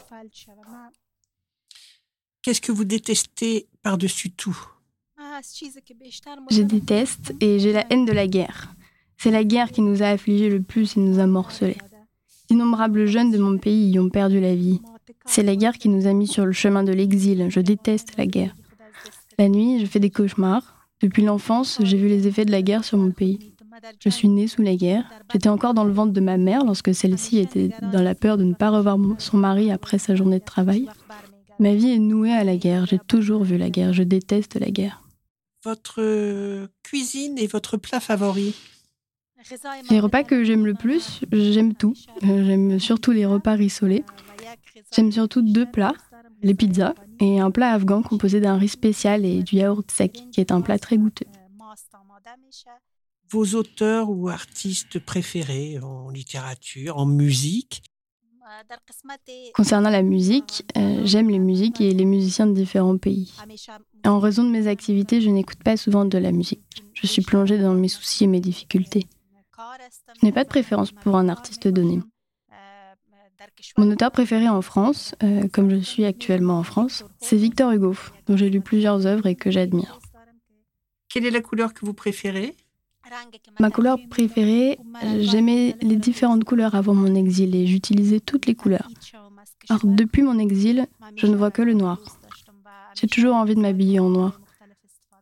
Qu'est-ce 2.42 2.60
que 2.60 2.72
vous 2.72 2.84
détestez 2.84 3.66
par-dessus 3.82 4.30
tout? 4.30 4.58
Je 6.50 6.62
déteste 6.62 7.34
et 7.40 7.58
j'ai 7.58 7.72
la 7.72 7.86
haine 7.90 8.04
de 8.04 8.12
la 8.12 8.26
guerre. 8.26 8.74
C'est 9.16 9.30
la 9.30 9.44
guerre 9.44 9.72
qui 9.72 9.82
nous 9.82 10.02
a 10.02 10.06
affligés 10.06 10.48
le 10.48 10.62
plus 10.62 10.96
et 10.96 11.00
nous 11.00 11.18
a 11.18 11.26
morcelés. 11.26 11.76
D'innombrables 12.48 13.06
jeunes 13.06 13.30
de 13.30 13.38
mon 13.38 13.58
pays 13.58 13.90
y 13.90 13.98
ont 13.98 14.08
perdu 14.08 14.40
la 14.40 14.54
vie. 14.54 14.80
C'est 15.26 15.42
la 15.42 15.56
guerre 15.56 15.76
qui 15.76 15.88
nous 15.88 16.06
a 16.06 16.12
mis 16.12 16.26
sur 16.26 16.46
le 16.46 16.52
chemin 16.52 16.84
de 16.84 16.92
l'exil. 16.92 17.48
Je 17.50 17.60
déteste 17.60 18.16
la 18.16 18.26
guerre. 18.26 18.54
La 19.38 19.48
nuit, 19.48 19.80
je 19.80 19.86
fais 19.86 20.00
des 20.00 20.10
cauchemars. 20.10 20.88
Depuis 21.00 21.22
l'enfance, 21.22 21.78
j'ai 21.82 21.96
vu 21.96 22.08
les 22.08 22.26
effets 22.26 22.44
de 22.44 22.50
la 22.50 22.62
guerre 22.62 22.84
sur 22.84 22.98
mon 22.98 23.10
pays. 23.10 23.52
Je 24.00 24.08
suis 24.08 24.28
née 24.28 24.46
sous 24.46 24.62
la 24.62 24.76
guerre. 24.76 25.04
J'étais 25.32 25.48
encore 25.48 25.74
dans 25.74 25.84
le 25.84 25.92
ventre 25.92 26.12
de 26.12 26.20
ma 26.20 26.36
mère 26.36 26.64
lorsque 26.64 26.94
celle-ci 26.94 27.38
était 27.38 27.70
dans 27.92 28.02
la 28.02 28.14
peur 28.14 28.38
de 28.38 28.44
ne 28.44 28.54
pas 28.54 28.70
revoir 28.70 28.98
son 29.18 29.36
mari 29.36 29.70
après 29.70 29.98
sa 29.98 30.14
journée 30.14 30.38
de 30.38 30.44
travail. 30.44 30.88
Ma 31.58 31.74
vie 31.74 31.90
est 31.90 31.98
nouée 31.98 32.32
à 32.32 32.44
la 32.44 32.56
guerre. 32.56 32.86
J'ai 32.86 32.98
toujours 32.98 33.44
vu 33.44 33.56
la 33.56 33.70
guerre. 33.70 33.92
Je 33.92 34.02
déteste 34.02 34.56
la 34.56 34.70
guerre. 34.70 35.02
Votre 35.64 36.68
cuisine 36.82 37.36
et 37.38 37.46
votre 37.46 37.76
plat 37.76 38.00
favori 38.00 38.54
Les 39.90 40.00
repas 40.00 40.22
que 40.22 40.44
j'aime 40.44 40.66
le 40.66 40.74
plus, 40.74 41.20
j'aime 41.32 41.74
tout. 41.74 41.94
J'aime 42.22 42.78
surtout 42.78 43.10
les 43.10 43.26
repas 43.26 43.54
rissolés. 43.54 44.04
J'aime 44.94 45.10
surtout 45.10 45.42
deux 45.42 45.66
plats, 45.66 45.94
les 46.42 46.54
pizzas 46.54 46.94
et 47.20 47.40
un 47.40 47.50
plat 47.50 47.72
afghan 47.72 48.02
composé 48.02 48.40
d'un 48.40 48.56
riz 48.56 48.68
spécial 48.68 49.24
et 49.24 49.42
du 49.42 49.56
yaourt 49.56 49.90
sec, 49.90 50.24
qui 50.32 50.40
est 50.40 50.52
un 50.52 50.60
plat 50.60 50.78
très 50.78 50.96
goûteux. 50.96 51.26
Vos 53.30 53.54
auteurs 53.54 54.08
ou 54.10 54.28
artistes 54.28 54.98
préférés 54.98 55.78
en 55.80 56.10
littérature, 56.10 56.96
en 56.96 57.06
musique? 57.06 57.82
Concernant 59.54 59.90
la 59.90 60.02
musique, 60.02 60.64
euh, 60.76 61.02
j'aime 61.04 61.28
les 61.28 61.38
musiques 61.38 61.80
et 61.80 61.92
les 61.92 62.06
musiciens 62.06 62.46
de 62.46 62.54
différents 62.54 62.96
pays. 62.96 63.34
En 64.06 64.18
raison 64.18 64.44
de 64.44 64.50
mes 64.50 64.66
activités, 64.66 65.20
je 65.20 65.28
n'écoute 65.28 65.62
pas 65.62 65.76
souvent 65.76 66.06
de 66.06 66.16
la 66.16 66.32
musique. 66.32 66.82
Je 66.94 67.06
suis 67.06 67.22
plongée 67.22 67.58
dans 67.58 67.74
mes 67.74 67.88
soucis 67.88 68.24
et 68.24 68.26
mes 68.26 68.40
difficultés. 68.40 69.06
Je 70.20 70.26
n'ai 70.26 70.32
pas 70.32 70.44
de 70.44 70.48
préférence 70.48 70.92
pour 70.92 71.16
un 71.16 71.28
artiste 71.28 71.68
donné. 71.68 72.00
Mon 73.76 73.90
auteur 73.90 74.10
préféré 74.10 74.48
en 74.48 74.62
France, 74.62 75.14
euh, 75.22 75.46
comme 75.48 75.70
je 75.70 75.76
suis 75.76 76.04
actuellement 76.04 76.58
en 76.58 76.62
France, 76.62 77.04
c'est 77.20 77.36
Victor 77.36 77.72
Hugo, 77.72 77.94
dont 78.26 78.36
j'ai 78.36 78.48
lu 78.48 78.60
plusieurs 78.60 79.06
œuvres 79.06 79.26
et 79.26 79.36
que 79.36 79.50
j'admire. 79.50 79.98
Quelle 81.08 81.26
est 81.26 81.30
la 81.30 81.40
couleur 81.40 81.74
que 81.74 81.84
vous 81.84 81.94
préférez? 81.94 82.56
Ma 83.60 83.70
couleur 83.70 83.98
préférée, 84.10 84.78
j'aimais 85.20 85.76
les 85.82 85.96
différentes 85.96 86.44
couleurs 86.44 86.74
avant 86.74 86.94
mon 86.94 87.14
exil 87.14 87.54
et 87.54 87.66
j'utilisais 87.66 88.20
toutes 88.20 88.46
les 88.46 88.54
couleurs. 88.54 88.88
Alors 89.68 89.84
depuis 89.84 90.22
mon 90.22 90.38
exil, 90.38 90.86
je 91.16 91.26
ne 91.26 91.36
vois 91.36 91.50
que 91.50 91.62
le 91.62 91.74
noir. 91.74 91.98
J'ai 93.00 93.06
toujours 93.06 93.34
envie 93.34 93.54
de 93.54 93.60
m'habiller 93.60 94.00
en 94.00 94.10
noir. 94.10 94.40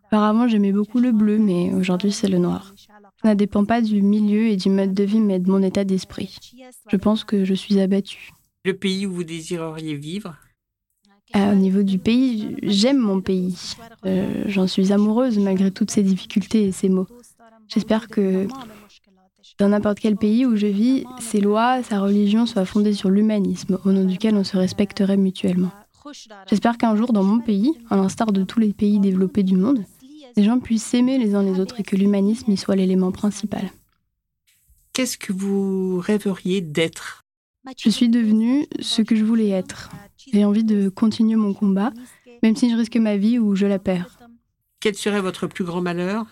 Auparavant, 0.07 0.47
j'aimais 0.49 0.73
beaucoup 0.73 1.01
le 1.01 1.13
bleu, 1.13 1.39
mais 1.39 1.75
aujourd'hui, 1.75 2.13
c'est 2.13 2.29
le 2.29 2.39
noir. 2.39 2.75
Ça 3.23 3.31
ne 3.31 3.35
dépend 3.35 3.65
pas 3.65 3.81
du 3.81 4.03
milieu 4.03 4.47
et 4.47 4.57
du 4.57 4.71
mode 4.71 4.95
de 4.95 5.03
vie, 5.03 5.21
mais 5.21 5.41
de 5.41 5.51
mon 5.51 5.63
état 5.63 5.85
d'esprit. 5.85 6.37
Je 6.89 6.97
pense 6.97 7.25
que 7.25 7.45
je 7.45 7.55
suis 7.55 7.81
abattue. 7.81 8.31
Le 8.65 8.75
pays 8.75 9.07
où 9.07 9.13
vous 9.13 9.25
désireriez 9.25 9.95
vivre? 9.95 10.37
Au 11.35 11.55
niveau 11.55 11.83
du 11.83 11.99
pays, 11.99 12.57
j'aime 12.63 12.99
mon 12.99 13.21
pays. 13.21 13.75
Euh, 14.07 14.45
J'en 14.47 14.67
suis 14.69 14.93
amoureuse 14.93 15.39
malgré 15.39 15.71
toutes 15.73 15.91
ces 15.91 16.03
difficultés 16.05 16.65
et 16.65 16.73
ces 16.73 16.89
mots. 16.89 17.09
J'espère 17.77 18.09
que 18.09 18.49
dans 19.59 19.69
n'importe 19.69 20.01
quel 20.01 20.17
pays 20.17 20.47
où 20.47 20.57
je 20.57 20.67
vis, 20.67 21.05
ses 21.21 21.43
lois, 21.43 21.83
sa 21.83 22.01
religion 22.01 22.47
soient 22.47 22.65
fondées 22.65 22.95
sur 22.95 23.11
l'humanisme, 23.11 23.79
au 23.85 23.93
nom 23.93 24.05
duquel 24.05 24.35
on 24.35 24.45
se 24.45 24.57
respecterait 24.57 25.19
mutuellement. 25.19 25.71
J'espère 26.49 26.79
qu'un 26.79 26.97
jour, 26.97 27.13
dans 27.13 27.23
mon 27.23 27.39
pays, 27.39 27.75
à 27.91 27.97
l'instar 27.97 28.33
de 28.33 28.45
tous 28.45 28.61
les 28.61 28.73
pays 28.73 28.99
développés 28.99 29.43
du 29.43 29.57
monde, 29.57 29.85
les 30.39 30.43
gens 30.43 30.59
puissent 30.59 30.87
s'aimer 30.87 31.19
les 31.19 31.35
uns 31.35 31.43
les 31.43 31.61
autres 31.61 31.79
et 31.79 31.83
que 31.83 31.97
l'humanisme 31.97 32.51
y 32.51 32.57
soit 32.57 32.77
l'élément 32.77 33.13
principal. 33.13 33.71
Qu'est-ce 34.95 35.19
que 35.19 35.35
vous 35.35 36.01
rêveriez 36.01 36.63
d'être? 36.63 37.25
Je 37.77 37.91
suis 37.91 38.09
devenue 38.09 38.67
ce 38.81 39.03
que 39.03 39.17
je 39.17 39.25
voulais 39.25 39.51
être. 39.51 39.91
J'ai 40.33 40.47
envie 40.47 40.65
de 40.65 40.89
continuer 40.89 41.37
mon 41.37 41.53
combat, 41.53 41.93
même 42.43 42.57
si 42.57 42.71
je 42.71 42.77
risque 42.77 42.97
ma 42.97 43.19
vie 43.19 43.39
ou 43.39 43.55
je 43.55 43.67
la 43.67 43.79
perds. 43.79 44.19
Quel 44.81 44.95
serait 44.95 45.21
votre 45.21 45.47
plus 45.47 45.65
grand 45.65 45.83
malheur? 45.83 46.25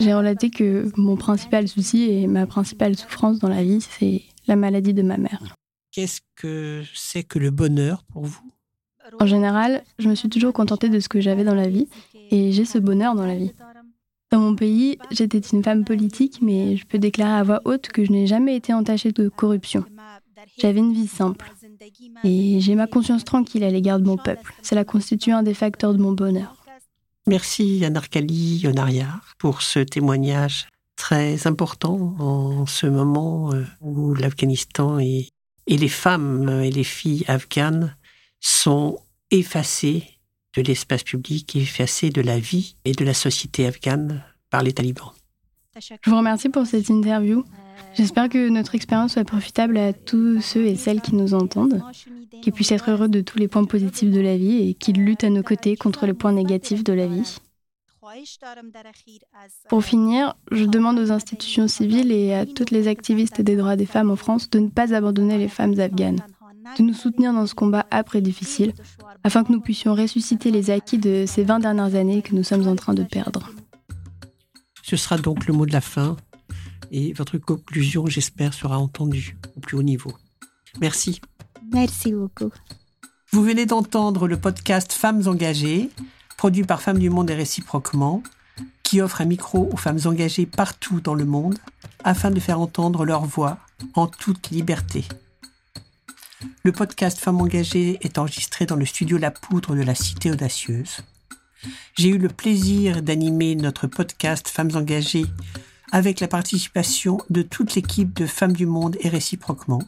J'ai 0.00 0.14
relaté 0.14 0.50
que 0.50 0.90
mon 0.96 1.16
principal 1.16 1.68
souci 1.68 2.10
et 2.10 2.26
ma 2.26 2.46
principale 2.46 2.96
souffrance 2.96 3.38
dans 3.38 3.48
la 3.48 3.62
vie, 3.62 3.80
c'est 3.82 4.22
la 4.46 4.56
maladie 4.56 4.94
de 4.94 5.02
ma 5.02 5.18
mère. 5.18 5.54
Qu'est-ce 5.92 6.20
que 6.36 6.82
c'est 6.94 7.22
que 7.22 7.38
le 7.38 7.50
bonheur 7.50 8.04
pour 8.12 8.24
vous? 8.24 8.40
En 9.18 9.26
général, 9.26 9.82
je 9.98 10.08
me 10.08 10.14
suis 10.14 10.28
toujours 10.28 10.52
contentée 10.52 10.88
de 10.88 11.00
ce 11.00 11.08
que 11.08 11.20
j'avais 11.20 11.44
dans 11.44 11.54
la 11.54 11.68
vie 11.68 11.88
et 12.30 12.52
j'ai 12.52 12.64
ce 12.64 12.78
bonheur 12.78 13.14
dans 13.14 13.26
la 13.26 13.36
vie. 13.36 13.52
Dans 14.30 14.38
mon 14.38 14.54
pays, 14.54 14.96
j'étais 15.10 15.40
une 15.40 15.64
femme 15.64 15.84
politique, 15.84 16.38
mais 16.40 16.76
je 16.76 16.86
peux 16.86 16.98
déclarer 16.98 17.40
à 17.40 17.42
voix 17.42 17.60
haute 17.64 17.88
que 17.88 18.04
je 18.04 18.12
n'ai 18.12 18.28
jamais 18.28 18.54
été 18.54 18.72
entachée 18.72 19.10
de 19.10 19.28
corruption. 19.28 19.84
J'avais 20.58 20.78
une 20.78 20.92
vie 20.92 21.08
simple. 21.08 21.52
Et 22.22 22.60
j'ai 22.60 22.76
ma 22.76 22.86
conscience 22.86 23.24
tranquille 23.24 23.64
à 23.64 23.70
l'égard 23.70 23.98
de 23.98 24.06
mon 24.06 24.16
peuple. 24.16 24.54
Cela 24.62 24.84
constitue 24.84 25.32
un 25.32 25.42
des 25.42 25.54
facteurs 25.54 25.92
de 25.92 25.98
mon 26.00 26.12
bonheur. 26.12 26.59
Merci 27.26 27.84
Anarkali 27.84 28.58
Yonariar 28.58 29.34
pour 29.38 29.62
ce 29.62 29.80
témoignage 29.80 30.68
très 30.96 31.46
important 31.46 32.16
en 32.18 32.66
ce 32.66 32.86
moment 32.86 33.52
euh, 33.52 33.64
où 33.80 34.14
l'Afghanistan 34.14 34.98
et, 34.98 35.28
et 35.66 35.76
les 35.76 35.88
femmes 35.88 36.48
et 36.62 36.70
les 36.70 36.84
filles 36.84 37.24
afghanes 37.28 37.96
sont 38.40 38.98
effacées 39.30 40.04
de 40.56 40.62
l'espace 40.62 41.04
public, 41.04 41.56
effacées 41.56 42.10
de 42.10 42.20
la 42.20 42.38
vie 42.38 42.76
et 42.84 42.92
de 42.92 43.04
la 43.04 43.14
société 43.14 43.66
afghane 43.66 44.24
par 44.50 44.62
les 44.62 44.72
talibans. 44.72 45.12
Je 45.78 46.10
vous 46.10 46.16
remercie 46.16 46.48
pour 46.48 46.66
cette 46.66 46.88
interview. 46.88 47.44
J'espère 47.94 48.28
que 48.28 48.48
notre 48.48 48.74
expérience 48.74 49.12
soit 49.12 49.24
profitable 49.24 49.76
à 49.76 49.92
tous 49.92 50.40
ceux 50.40 50.64
et 50.64 50.76
celles 50.76 51.00
qui 51.00 51.14
nous 51.14 51.34
entendent, 51.34 51.82
qu'ils 52.42 52.52
puissent 52.52 52.72
être 52.72 52.90
heureux 52.90 53.08
de 53.08 53.20
tous 53.20 53.38
les 53.38 53.48
points 53.48 53.64
positifs 53.64 54.10
de 54.10 54.20
la 54.20 54.36
vie 54.36 54.68
et 54.68 54.74
qu'ils 54.74 55.04
luttent 55.04 55.24
à 55.24 55.30
nos 55.30 55.42
côtés 55.42 55.76
contre 55.76 56.06
les 56.06 56.14
points 56.14 56.32
négatifs 56.32 56.84
de 56.84 56.92
la 56.92 57.06
vie. 57.06 57.38
Pour 59.68 59.84
finir, 59.84 60.34
je 60.50 60.64
demande 60.64 60.98
aux 60.98 61.12
institutions 61.12 61.68
civiles 61.68 62.10
et 62.12 62.34
à 62.34 62.46
toutes 62.46 62.70
les 62.70 62.88
activistes 62.88 63.40
des 63.40 63.56
droits 63.56 63.76
des 63.76 63.86
femmes 63.86 64.10
en 64.10 64.16
France 64.16 64.50
de 64.50 64.58
ne 64.58 64.68
pas 64.68 64.94
abandonner 64.94 65.38
les 65.38 65.48
femmes 65.48 65.78
afghanes, 65.78 66.20
de 66.78 66.82
nous 66.82 66.94
soutenir 66.94 67.32
dans 67.32 67.46
ce 67.46 67.54
combat 67.54 67.86
âpre 67.92 68.16
et 68.16 68.20
difficile, 68.20 68.72
afin 69.22 69.44
que 69.44 69.52
nous 69.52 69.60
puissions 69.60 69.94
ressusciter 69.94 70.50
les 70.50 70.70
acquis 70.70 70.98
de 70.98 71.24
ces 71.26 71.44
20 71.44 71.60
dernières 71.60 71.94
années 71.94 72.22
que 72.22 72.34
nous 72.34 72.44
sommes 72.44 72.66
en 72.66 72.76
train 72.76 72.94
de 72.94 73.04
perdre. 73.04 73.50
Ce 74.82 74.96
sera 74.96 75.18
donc 75.18 75.46
le 75.46 75.54
mot 75.54 75.66
de 75.66 75.72
la 75.72 75.80
fin 75.80 76.16
et 76.90 77.12
votre 77.12 77.38
conclusion, 77.38 78.06
j'espère, 78.06 78.54
sera 78.54 78.78
entendue 78.78 79.36
au 79.56 79.60
plus 79.60 79.76
haut 79.76 79.82
niveau. 79.82 80.12
Merci. 80.80 81.20
Merci 81.72 82.12
beaucoup. 82.12 82.50
Vous 83.32 83.42
venez 83.42 83.66
d'entendre 83.66 84.26
le 84.26 84.38
podcast 84.38 84.92
Femmes 84.92 85.22
engagées, 85.26 85.88
produit 86.36 86.64
par 86.64 86.82
Femmes 86.82 86.98
du 86.98 87.10
Monde 87.10 87.30
et 87.30 87.34
réciproquement, 87.34 88.22
qui 88.82 89.00
offre 89.00 89.20
un 89.20 89.26
micro 89.26 89.68
aux 89.72 89.76
femmes 89.76 90.00
engagées 90.04 90.46
partout 90.46 91.00
dans 91.00 91.14
le 91.14 91.24
monde 91.24 91.56
afin 92.02 92.32
de 92.32 92.40
faire 92.40 92.60
entendre 92.60 93.04
leur 93.04 93.24
voix 93.24 93.58
en 93.94 94.08
toute 94.08 94.50
liberté. 94.50 95.04
Le 96.64 96.72
podcast 96.72 97.18
Femmes 97.18 97.40
engagées 97.40 97.98
est 98.00 98.18
enregistré 98.18 98.66
dans 98.66 98.76
le 98.76 98.84
studio 98.84 99.16
La 99.16 99.30
Poudre 99.30 99.76
de 99.76 99.82
la 99.82 99.94
Cité 99.94 100.30
Audacieuse. 100.30 100.98
J'ai 101.96 102.08
eu 102.08 102.18
le 102.18 102.28
plaisir 102.28 103.02
d'animer 103.02 103.54
notre 103.54 103.86
podcast 103.86 104.48
Femmes 104.48 104.74
engagées 104.74 105.26
avec 105.92 106.20
la 106.20 106.28
participation 106.28 107.18
de 107.30 107.42
toute 107.42 107.74
l'équipe 107.74 108.14
de 108.14 108.26
Femmes 108.26 108.52
du 108.52 108.66
Monde 108.66 108.96
et 109.00 109.08
réciproquement. 109.08 109.82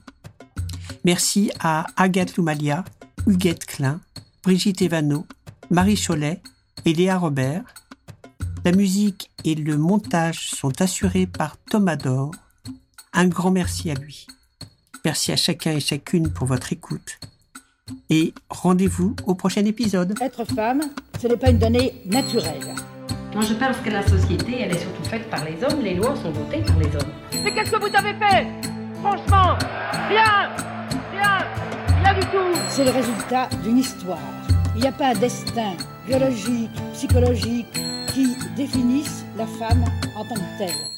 Merci 1.04 1.50
à 1.60 1.86
Agathe 1.96 2.36
Loumalia, 2.36 2.84
Huguette 3.26 3.66
Klein, 3.66 4.00
Brigitte 4.42 4.82
Evano, 4.82 5.26
Marie 5.70 6.00
Cholet 6.00 6.40
et 6.84 6.92
Léa 6.92 7.18
Robert. 7.18 7.62
La 8.64 8.72
musique 8.72 9.30
et 9.44 9.54
le 9.54 9.76
montage 9.76 10.50
sont 10.50 10.80
assurés 10.80 11.26
par 11.26 11.56
Thomas 11.70 11.96
Dor. 11.96 12.32
Un 13.12 13.26
grand 13.26 13.50
merci 13.50 13.90
à 13.90 13.94
lui. 13.94 14.26
Merci 15.04 15.32
à 15.32 15.36
chacun 15.36 15.72
et 15.72 15.80
chacune 15.80 16.32
pour 16.32 16.46
votre 16.46 16.72
écoute. 16.72 17.18
Et 18.08 18.32
rendez-vous 18.48 19.16
au 19.26 19.34
prochain 19.34 19.64
épisode. 19.64 20.14
Être 20.20 20.44
femme, 20.44 20.82
ce 21.20 21.26
n'est 21.26 21.36
pas 21.36 21.50
une 21.50 21.58
donnée 21.58 21.94
naturelle. 22.06 22.74
Moi, 23.34 23.42
je 23.44 23.54
pense 23.54 23.78
que 23.78 23.88
la 23.88 24.06
société, 24.06 24.60
elle 24.60 24.72
est 24.72 24.78
surtout 24.78 25.04
faite 25.04 25.30
par 25.30 25.42
les 25.44 25.64
hommes. 25.64 25.82
Les 25.82 25.94
lois 25.94 26.14
sont 26.16 26.30
votées 26.30 26.62
par 26.66 26.76
les 26.78 26.86
hommes. 26.86 27.12
Mais 27.42 27.54
qu'est-ce 27.54 27.70
que 27.70 27.80
vous 27.80 27.96
avez 27.96 28.12
fait? 28.14 28.46
Franchement, 29.00 29.56
rien 30.08 30.50
Rien 31.12 31.38
Rien 32.02 32.14
du 32.14 32.26
tout 32.26 32.60
C'est 32.68 32.84
le 32.84 32.90
résultat 32.90 33.48
d'une 33.64 33.78
histoire. 33.78 34.18
Il 34.76 34.82
n'y 34.82 34.88
a 34.88 34.92
pas 34.92 35.08
un 35.08 35.14
destin 35.14 35.72
biologique, 36.06 36.70
psychologique 36.92 37.72
qui 38.12 38.36
définisse 38.54 39.24
la 39.38 39.46
femme 39.46 39.84
en 40.14 40.24
tant 40.24 40.34
que 40.34 40.58
telle. 40.58 40.91